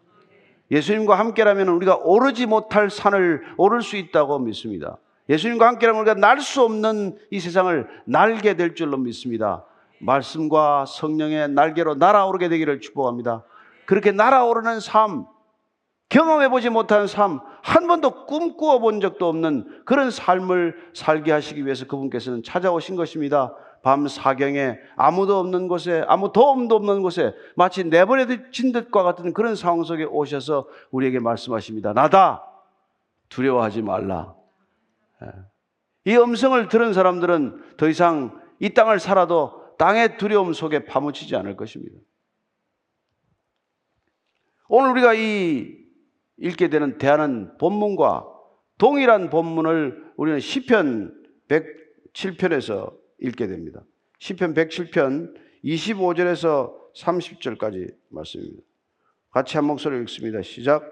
예수님과 0.72 1.18
함께라면 1.20 1.68
우리가 1.70 1.98
오르지 1.98 2.46
못할 2.46 2.90
산을 2.90 3.44
오를 3.58 3.82
수 3.82 3.98
있다고 3.98 4.40
믿습니다. 4.40 4.98
예수님과 5.30 5.68
함께라면 5.68 6.02
우리가 6.02 6.14
날 6.16 6.40
수 6.40 6.62
없는 6.64 7.18
이 7.32 7.40
세상을 7.40 7.88
날게 8.06 8.56
될 8.56 8.76
줄로 8.76 8.98
믿습니다. 8.98 9.66
말씀과 10.00 10.86
성령의 10.88 11.50
날개로 11.50 11.96
날아오르게 11.96 12.50
되기를 12.50 12.82
축복합니다. 12.82 13.44
그렇게 13.86 14.12
날아오르는 14.12 14.80
삶, 14.80 15.26
경험해 16.10 16.50
보지 16.50 16.70
못한 16.70 17.08
삶, 17.08 17.40
한 17.62 17.88
번도 17.88 18.26
꿈꾸어 18.26 18.80
본 18.80 19.02
적도 19.02 19.28
없는 19.28 19.84
그런 19.86 20.12
삶을 20.12 20.92
살게 20.94 21.32
하시기 21.32 21.66
위해서 21.66 21.86
그분께서는 21.88 22.44
찾아오신 22.44 22.96
것입니다. 22.96 23.56
밤 23.82 24.08
사경에 24.08 24.80
아무도 24.96 25.38
없는 25.38 25.68
곳에 25.68 26.04
아무 26.08 26.32
도움도 26.32 26.76
없는 26.76 27.04
곳에 27.04 27.36
마치 27.56 27.84
내버려진 27.84 28.72
듯과 28.72 29.04
같은 29.04 29.32
그런 29.34 29.56
상황 29.56 29.84
속에 29.84 30.06
오셔서 30.06 30.68
우리에게 30.90 31.20
말씀하십니다. 31.20 31.94
나다 31.94 32.44
두려워하지 33.30 33.84
말라. 33.84 34.34
예. 35.24 35.30
이 36.06 36.18
음성을 36.18 36.68
들은 36.68 36.94
사람들은 36.94 37.76
더 37.78 37.88
이상 37.88 38.40
이 38.60 38.74
땅을 38.74 39.00
살아도 39.00 39.66
땅의 39.78 40.18
두려움 40.18 40.54
속에 40.54 40.86
파묻히지 40.86 41.36
않을 41.36 41.56
것입니다. 41.56 41.96
오늘 44.68 44.92
우리가 44.92 45.14
이 45.14 45.76
읽게 46.38 46.70
되는 46.70 46.98
대하는 46.98 47.58
본문과 47.58 48.26
동일한 48.78 49.30
본문을 49.30 50.14
우리는 50.18 50.40
시편 50.40 51.14
107편에서 51.48 52.94
읽게 53.20 53.48
됩니다. 53.48 53.82
시편 54.20 54.54
107편 54.54 55.34
25절에서 55.64 56.74
30절까지 56.96 57.94
말씀입니다. 58.10 58.62
같이 59.32 59.58
한 59.58 59.66
목소리 59.66 60.00
읽습니다. 60.02 60.42
시작. 60.42 60.84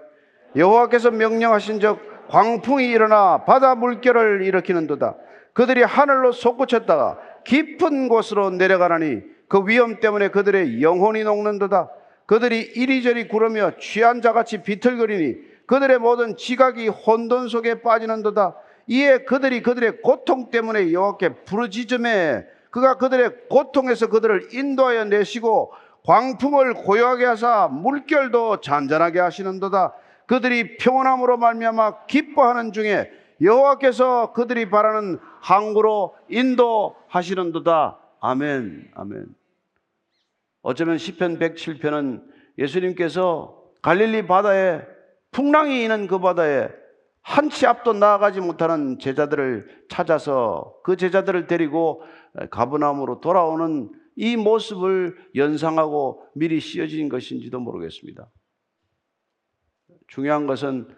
여호와께서 0.56 1.10
명령하신 1.10 1.80
적 1.80 2.00
광풍이 2.28 2.88
일어나 2.88 3.44
바다 3.44 3.74
물결을 3.74 4.42
일으키는도다. 4.42 5.16
그들이 5.52 5.82
하늘로 5.82 6.32
솟구쳤다가 6.32 7.18
깊은 7.44 8.08
곳으로 8.08 8.50
내려가라니 8.50 9.22
그 9.48 9.62
위험 9.66 10.00
때문에 10.00 10.28
그들의 10.28 10.82
영혼이 10.82 11.24
녹는도다. 11.24 11.90
그들이 12.26 12.60
이리저리 12.60 13.28
구르며 13.28 13.72
취한 13.78 14.22
자같이 14.22 14.62
비틀거리니 14.62 15.36
그들의 15.66 15.98
모든 15.98 16.36
지각이 16.36 16.88
혼돈 16.88 17.48
속에 17.48 17.82
빠지는도다. 17.82 18.56
이에 18.86 19.18
그들이 19.24 19.62
그들의 19.62 20.02
고통 20.02 20.50
때문에 20.50 20.92
여호와께 20.92 21.44
부르짖음에 21.44 22.46
그가 22.70 22.98
그들의 22.98 23.48
고통에서 23.48 24.08
그들을 24.08 24.48
인도하여 24.52 25.04
내시고 25.04 25.72
광풍을 26.04 26.74
고요하게 26.74 27.24
하사 27.24 27.68
물결도 27.68 28.60
잔잔하게 28.60 29.20
하시는도다. 29.20 29.94
그들이 30.26 30.76
평온함으로 30.76 31.38
말미암아 31.38 32.06
기뻐하는 32.06 32.72
중에 32.72 33.10
여호와께서 33.40 34.32
그들이 34.32 34.70
바라는 34.70 35.18
항구로 35.40 36.16
인도하시는도다. 36.28 37.98
아멘. 38.20 38.90
아멘. 38.94 39.43
어쩌면 40.64 40.98
시편 40.98 41.38
107편은 41.38 42.24
예수님께서 42.58 43.62
갈릴리 43.82 44.26
바다에 44.26 44.82
풍랑이 45.30 45.82
있는 45.82 46.06
그 46.08 46.18
바다에 46.18 46.68
한 47.20 47.48
치 47.48 47.66
앞도 47.66 47.94
나아가지 47.94 48.40
못하는 48.40 48.98
제자들을 48.98 49.86
찾아서 49.88 50.74
그 50.82 50.96
제자들을 50.96 51.46
데리고 51.46 52.02
가브나움으로 52.50 53.20
돌아오는 53.20 53.90
이 54.16 54.36
모습을 54.36 55.16
연상하고 55.34 56.22
미리 56.34 56.60
씌어진 56.60 57.08
것인지도 57.08 57.60
모르겠습니다. 57.60 58.30
중요한 60.08 60.46
것은 60.46 60.88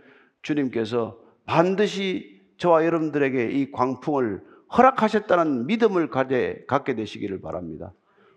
주님께서 0.42 1.18
반드시 1.44 2.42
저와 2.58 2.84
여러분들에게 2.84 3.50
이 3.50 3.70
광풍을 3.70 4.42
허락하셨다는 4.76 5.66
믿음을 5.66 6.10
갖게 6.10 6.94
되시기를 6.94 7.40
바랍니다. 7.40 7.92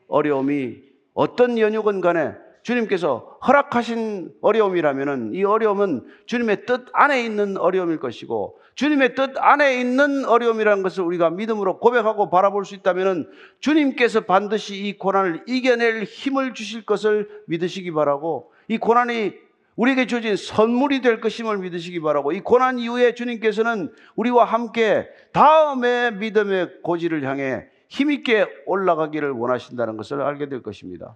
어려움이 0.08 0.89
어떤 1.20 1.58
연육은 1.58 2.00
간에 2.00 2.32
주님께서 2.64 3.40
허락하신 3.46 4.32
어려움이라면 4.42 5.34
이 5.34 5.44
어려움은 5.44 6.06
주님의 6.28 6.66
뜻 6.66 6.86
안에 6.94 7.22
있는 7.22 7.58
어려움일 7.58 8.00
것이고 8.00 8.58
주님의 8.76 9.16
뜻 9.16 9.32
안에 9.36 9.82
있는 9.82 10.24
어려움이라는 10.24 10.82
것을 10.82 11.04
우리가 11.04 11.30
믿음으로 11.30 11.80
고백하고 11.80 12.30
바라볼 12.30 12.64
수 12.64 12.74
있다면 12.74 13.30
주님께서 13.60 14.22
반드시 14.22 14.78
이 14.78 14.98
고난을 14.98 15.44
이겨낼 15.46 16.06
힘을 16.06 16.54
주실 16.54 16.86
것을 16.86 17.28
믿으시기 17.48 17.92
바라고 17.92 18.54
이 18.70 18.78
고난이 18.78 19.34
우리에게 19.76 20.08
주어진 20.08 20.38
선물이 20.38 21.02
될 21.02 21.20
것임을 21.20 21.58
믿으시기 21.58 22.00
바라고 22.00 22.32
이 22.32 22.40
고난 22.40 22.80
이후에 22.80 23.14
주님께서는 23.14 23.92
우리와 24.16 24.46
함께 24.46 25.10
다음의 25.34 26.14
믿음의 26.14 26.82
고지를 26.82 27.24
향해 27.28 27.68
힘있게 27.90 28.48
올라가기를 28.66 29.32
원하신다는 29.32 29.98
것을 29.98 30.22
알게 30.22 30.48
될 30.48 30.62
것입니다. 30.64 31.16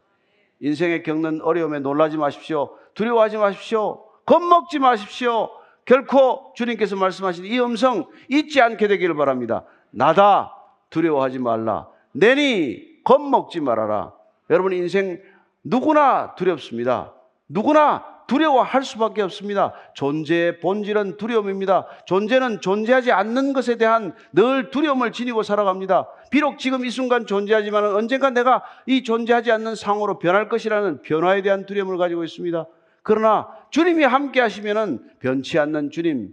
인생에 0.59 1.03
겪는 1.03 1.41
어려움에 1.41 1.79
놀라지 1.79 2.17
마십시오. 2.17 2.77
두려워하지 2.95 3.37
마십시오. 3.37 4.03
겁먹지 4.25 4.79
마십시오. 4.79 5.49
결코 5.85 6.53
주님께서 6.55 6.95
말씀하신 6.95 7.45
이 7.45 7.59
음성 7.59 8.07
잊지 8.29 8.61
않게 8.61 8.87
되기를 8.87 9.15
바랍니다. 9.15 9.63
나다 9.91 10.55
두려워하지 10.89 11.39
말라. 11.39 11.87
내니 12.11 13.03
겁먹지 13.03 13.59
말아라. 13.59 14.13
여러분 14.49 14.73
인생 14.73 15.21
누구나 15.63 16.35
두렵습니다. 16.35 17.13
누구나 17.47 18.13
두려워할 18.27 18.83
수밖에 18.83 19.21
없습니다. 19.21 19.73
존재의 19.95 20.59
본질은 20.59 21.17
두려움입니다. 21.17 21.85
존재는 22.05 22.61
존재하지 22.61 23.11
않는 23.11 23.53
것에 23.53 23.77
대한 23.77 24.15
늘 24.31 24.71
두려움을 24.71 25.11
지니고 25.11 25.43
살아갑니다. 25.43 26.07
비록 26.33 26.57
지금 26.57 26.83
이 26.83 26.89
순간 26.89 27.27
존재하지만 27.27 27.85
언젠가 27.95 28.31
내가 28.31 28.63
이 28.87 29.03
존재하지 29.03 29.51
않는 29.51 29.75
상으로 29.75 30.17
변할 30.17 30.49
것이라는 30.49 31.03
변화에 31.03 31.43
대한 31.43 31.67
두려움을 31.67 31.99
가지고 31.99 32.23
있습니다. 32.23 32.65
그러나 33.03 33.49
주님이 33.69 34.03
함께 34.03 34.41
하시면은 34.41 35.11
변치 35.19 35.59
않는 35.59 35.91
주님, 35.91 36.31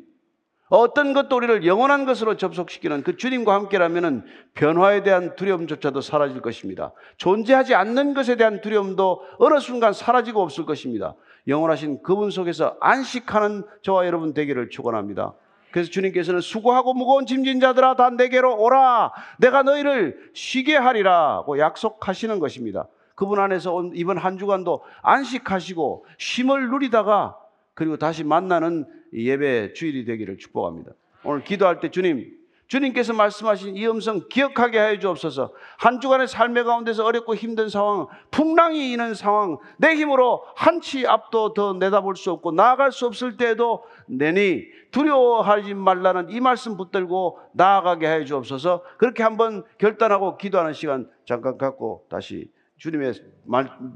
어떤 0.70 1.12
것도 1.12 1.36
우리를 1.36 1.66
영원한 1.66 2.07
것으로 2.07 2.38
접속시키는 2.38 3.03
그 3.03 3.18
주님과 3.18 3.53
함께라면 3.53 4.24
변화에 4.55 5.03
대한 5.03 5.36
두려움조차도 5.36 6.01
사라질 6.01 6.40
것입니다. 6.40 6.94
존재하지 7.18 7.74
않는 7.74 8.14
것에 8.14 8.36
대한 8.36 8.62
두려움도 8.62 9.20
어느 9.38 9.61
순간 9.61 9.92
사라지고 9.92 10.40
없을 10.40 10.64
것입니다. 10.64 11.14
영원하신 11.46 12.03
그분 12.03 12.30
속에서 12.30 12.78
안식하는 12.80 13.64
저와 13.82 14.07
여러분 14.07 14.32
되기를 14.32 14.70
축원합니다. 14.70 15.34
그래서 15.71 15.91
주님께서는 15.91 16.41
수고하고 16.41 16.95
무거운 16.95 17.27
짐진 17.27 17.61
자들아 17.61 17.97
다 17.97 18.11
내게로 18.11 18.61
오라 18.61 19.12
내가 19.39 19.62
너희를 19.62 20.31
쉬게 20.35 20.77
하리라고 20.77 21.59
약속하시는 21.59 22.39
것입니다. 22.39 22.89
그분 23.14 23.39
안에서 23.39 23.75
온 23.75 23.93
이번 23.95 24.16
한 24.18 24.39
주간도 24.39 24.83
안식하시고 25.03 26.07
쉼을 26.18 26.71
누리다가 26.71 27.37
그리고 27.75 27.97
다시 27.97 28.25
만나는 28.25 28.87
예배 29.12 29.75
주일이 29.75 30.05
되기를 30.05 30.39
축복합니다. 30.39 30.93
오늘 31.25 31.45
기도할 31.45 31.81
때 31.81 31.91
주님 31.91 32.39
주님께서 32.71 33.12
말씀하신 33.14 33.77
이 33.77 33.85
음성 33.89 34.29
기억하게 34.29 34.79
하여 34.79 34.99
주옵소서. 35.01 35.53
한 35.77 36.01
주간의 36.01 36.29
삶의 36.29 36.62
가운데서 36.62 37.05
어렵고 37.05 37.35
힘든 37.35 37.68
상황, 37.68 38.07
풍랑이 38.31 38.93
있는 38.93 39.12
상황, 39.14 39.59
내 39.77 39.97
힘으로 39.97 40.45
한 40.55 40.81
치 40.81 41.05
앞도 41.05 41.53
더 41.53 41.73
내다볼 41.75 42.14
수 42.14 42.31
없고 42.31 42.53
나아갈 42.53 42.93
수 42.93 43.07
없을 43.07 43.37
때에도 43.37 43.83
내니 44.07 44.62
두려워하지 44.93 45.75
말라는 45.75 46.31
이 46.31 46.41
말씀 46.41 46.77
붙들고 46.77 47.41
나아가게 47.55 48.07
하여 48.07 48.25
주옵소서. 48.25 48.85
그렇게 48.99 49.25
한번 49.25 49.64
결단하고 49.79 50.39
기도하는 50.39 50.73
시간 50.73 51.11
잠깐 51.27 51.59
갖고 51.59 52.07
다시 52.09 52.53
주님의 52.79 53.14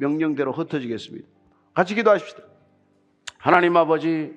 명령대로 0.01 0.53
흩어지겠습니다. 0.53 1.29
같이 1.75 1.95
기도하십시다. 1.95 2.43
하나님 3.39 3.77
아버지, 3.77 4.33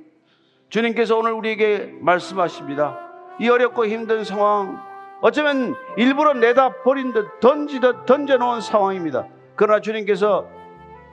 주님께서 0.69 1.17
오늘 1.17 1.31
우리에게 1.31 1.97
말씀하십니다. 2.01 3.06
이 3.39 3.49
어렵고 3.49 3.85
힘든 3.85 4.23
상황, 4.23 4.81
어쩌면 5.21 5.75
일부러 5.95 6.33
내다 6.33 6.83
버린 6.83 7.13
듯 7.13 7.39
던지듯 7.39 8.05
던져놓은 8.05 8.61
상황입니다. 8.61 9.27
그러나 9.55 9.81
주님께서 9.81 10.47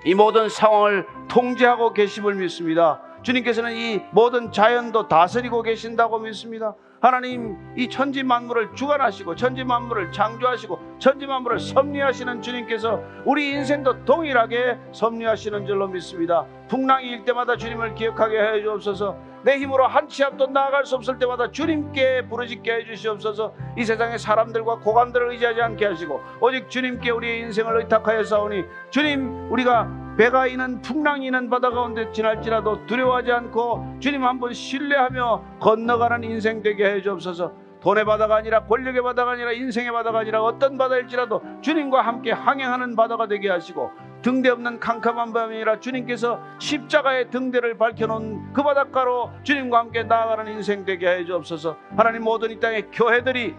이 0.05 0.14
모든 0.14 0.49
상황을 0.49 1.07
통제하고 1.29 1.93
계심을 1.93 2.35
믿습니다. 2.35 3.01
주님께서는 3.22 3.75
이 3.75 4.03
모든 4.11 4.53
자연도 4.53 5.09
다스리고 5.09 5.62
계신다고 5.62 6.18
믿습니다. 6.18 6.75
하나님 7.05 7.59
이 7.76 7.86
천지 7.90 8.22
만물을 8.22 8.74
주관하시고 8.74 9.36
천지 9.36 9.62
만물을 9.62 10.11
창조하시고 10.11 10.96
천지 10.98 11.26
만물을 11.26 11.59
섭리하시는 11.59 12.40
주님께서 12.40 13.02
우리 13.26 13.50
인생도 13.50 14.07
동일하게 14.07 14.78
섭리하시는 14.92 15.66
줄로 15.66 15.86
믿습니다. 15.88 16.46
풍랑이 16.68 17.07
일 17.07 17.24
때마다 17.26 17.59
주님을 17.59 17.94
기억하게 17.94 18.40
해 18.40 18.62
주옵소서. 18.62 19.18
내 19.42 19.59
힘으로 19.59 19.86
한 19.86 20.09
치 20.09 20.24
앞도 20.24 20.46
나아갈 20.46 20.86
수 20.86 20.94
없을 20.96 21.18
때마다 21.18 21.50
주님께 21.50 22.26
부르짖게 22.28 22.72
해 22.72 22.84
주시옵소서. 22.86 23.52
이 23.76 23.84
세상의 23.84 24.18
사람들과 24.18 24.78
고관들을 24.78 25.32
의지하지 25.32 25.61
않게 25.61 25.84
하시고 25.84 26.22
오직 26.40 26.70
주님께 26.70 27.11
우리의 27.11 27.40
인생을 27.40 27.82
의탁하여 27.82 28.24
싸우니 28.24 28.64
주님 28.88 29.52
우리가 29.52 30.03
배가 30.17 30.47
있는 30.47 30.81
풍랑이 30.81 31.27
있는 31.27 31.51
바다 31.51 31.71
가운데 31.71 32.11
지날지라도 32.12 32.87
두려워하지 32.87 33.33
않고 33.33 33.97
주님 34.01 34.25
한 34.25 34.39
번 34.39 34.53
신뢰하며 34.53 35.59
건너가는 35.61 36.23
인생 36.25 36.62
되게 36.62 36.87
해 36.87 37.01
주옵소서. 37.03 37.53
돈의 37.81 38.05
바다가 38.05 38.37
아니라 38.37 38.65
권력의 38.65 39.03
바다가 39.03 39.33
아니라 39.33 39.53
인생의 39.53 39.93
바다가 39.93 40.21
아니라 40.21 40.43
어떤 40.43 40.79
바다일지라도 40.79 41.43
주님과 41.61 42.01
함께 42.01 42.33
항행하는 42.33 42.97
바다가 42.97 43.29
되게 43.29 43.51
하시고 43.51 43.91
등대 44.23 44.49
없는 44.49 44.81
캄캄한 44.81 45.35
밤이 45.35 45.57
아니라 45.57 45.79
주님께서 45.81 46.41
십자가의 46.59 47.31
등대를 47.31 47.77
밝혀놓은 47.77 48.55
그 48.55 48.62
바닷가로 48.62 49.31
주님과 49.43 49.79
함께 49.81 50.03
나아가는 50.03 50.51
인생 50.51 50.87
되게 50.87 51.07
해 51.09 51.25
주옵소서 51.27 51.77
하나님 51.95 52.23
모든 52.25 52.51
이 52.51 52.59
땅의 52.59 52.91
교회들이 52.91 53.55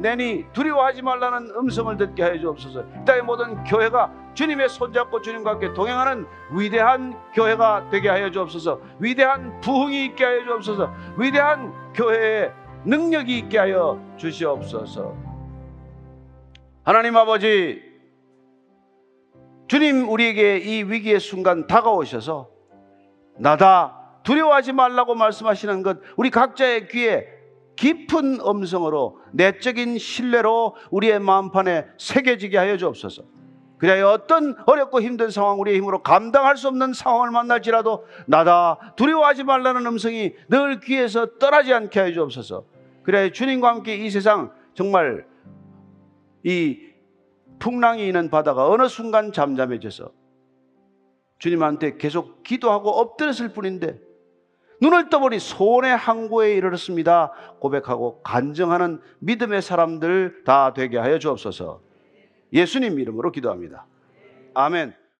내니 0.00 0.46
두려워하지 0.52 1.02
말라는 1.02 1.50
음성을 1.56 1.96
듣게 1.96 2.22
하여 2.22 2.38
주옵소서. 2.38 2.80
이 2.80 3.04
땅의 3.04 3.22
모든 3.22 3.62
교회가 3.64 4.12
주님의 4.34 4.68
손잡고 4.68 5.20
주님과 5.20 5.52
함께 5.52 5.72
동행하는 5.74 6.26
위대한 6.52 7.14
교회가 7.34 7.90
되게 7.90 8.08
하여 8.08 8.30
주옵소서. 8.30 8.80
위대한 8.98 9.60
부흥이 9.60 10.06
있게 10.06 10.24
하여 10.24 10.44
주옵소서. 10.44 10.92
위대한 11.18 11.92
교회의 11.92 12.52
능력이 12.84 13.38
있게 13.38 13.58
하여 13.58 14.00
주시옵소서. 14.16 15.14
하나님 16.82 17.16
아버지, 17.16 17.82
주님 19.68 20.08
우리에게 20.08 20.58
이 20.58 20.82
위기의 20.82 21.20
순간 21.20 21.66
다가오셔서 21.66 22.48
나다 23.38 24.20
두려워하지 24.24 24.72
말라고 24.72 25.14
말씀하시는 25.14 25.82
것 25.82 25.98
우리 26.16 26.30
각자의 26.30 26.88
귀에 26.88 27.26
깊은 27.76 28.40
음성으로 28.40 29.19
내적인 29.32 29.98
신뢰로 29.98 30.76
우리의 30.90 31.20
마음판에 31.20 31.86
새겨지게 31.98 32.56
하여 32.58 32.76
주옵소서. 32.76 33.22
그래야 33.78 34.08
어떤 34.10 34.56
어렵고 34.66 35.00
힘든 35.00 35.30
상황 35.30 35.58
우리의 35.58 35.78
힘으로 35.78 36.02
감당할 36.02 36.58
수 36.58 36.68
없는 36.68 36.92
상황을 36.92 37.30
만날지라도 37.30 38.06
나다 38.26 38.92
두려워하지 38.96 39.44
말라는 39.44 39.86
음성이 39.86 40.34
늘 40.48 40.80
귀에서 40.80 41.38
떠나지 41.38 41.72
않게 41.72 41.98
하여 41.98 42.12
주옵소서. 42.12 42.64
그래야 43.02 43.32
주님과 43.32 43.68
함께 43.68 43.96
이 43.96 44.10
세상 44.10 44.52
정말 44.74 45.26
이 46.44 46.78
풍랑이 47.58 48.06
있는 48.06 48.30
바다가 48.30 48.68
어느 48.68 48.86
순간 48.88 49.32
잠잠해져서 49.32 50.12
주님한테 51.38 51.96
계속 51.96 52.42
기도하고 52.42 52.90
엎드렸을 52.90 53.54
뿐인데 53.54 53.98
눈을 54.80 55.10
떠보니 55.10 55.38
소원의 55.38 55.96
항구에 55.96 56.54
이르렀습니다. 56.54 57.32
고백하고 57.58 58.20
간증하는 58.22 59.00
믿음의 59.18 59.62
사람들 59.62 60.44
다 60.44 60.72
되게 60.72 60.98
하여 60.98 61.18
주옵소서. 61.18 61.80
예수님 62.52 62.98
이름으로 62.98 63.30
기도합니다. 63.30 63.86
아멘. 64.54 64.99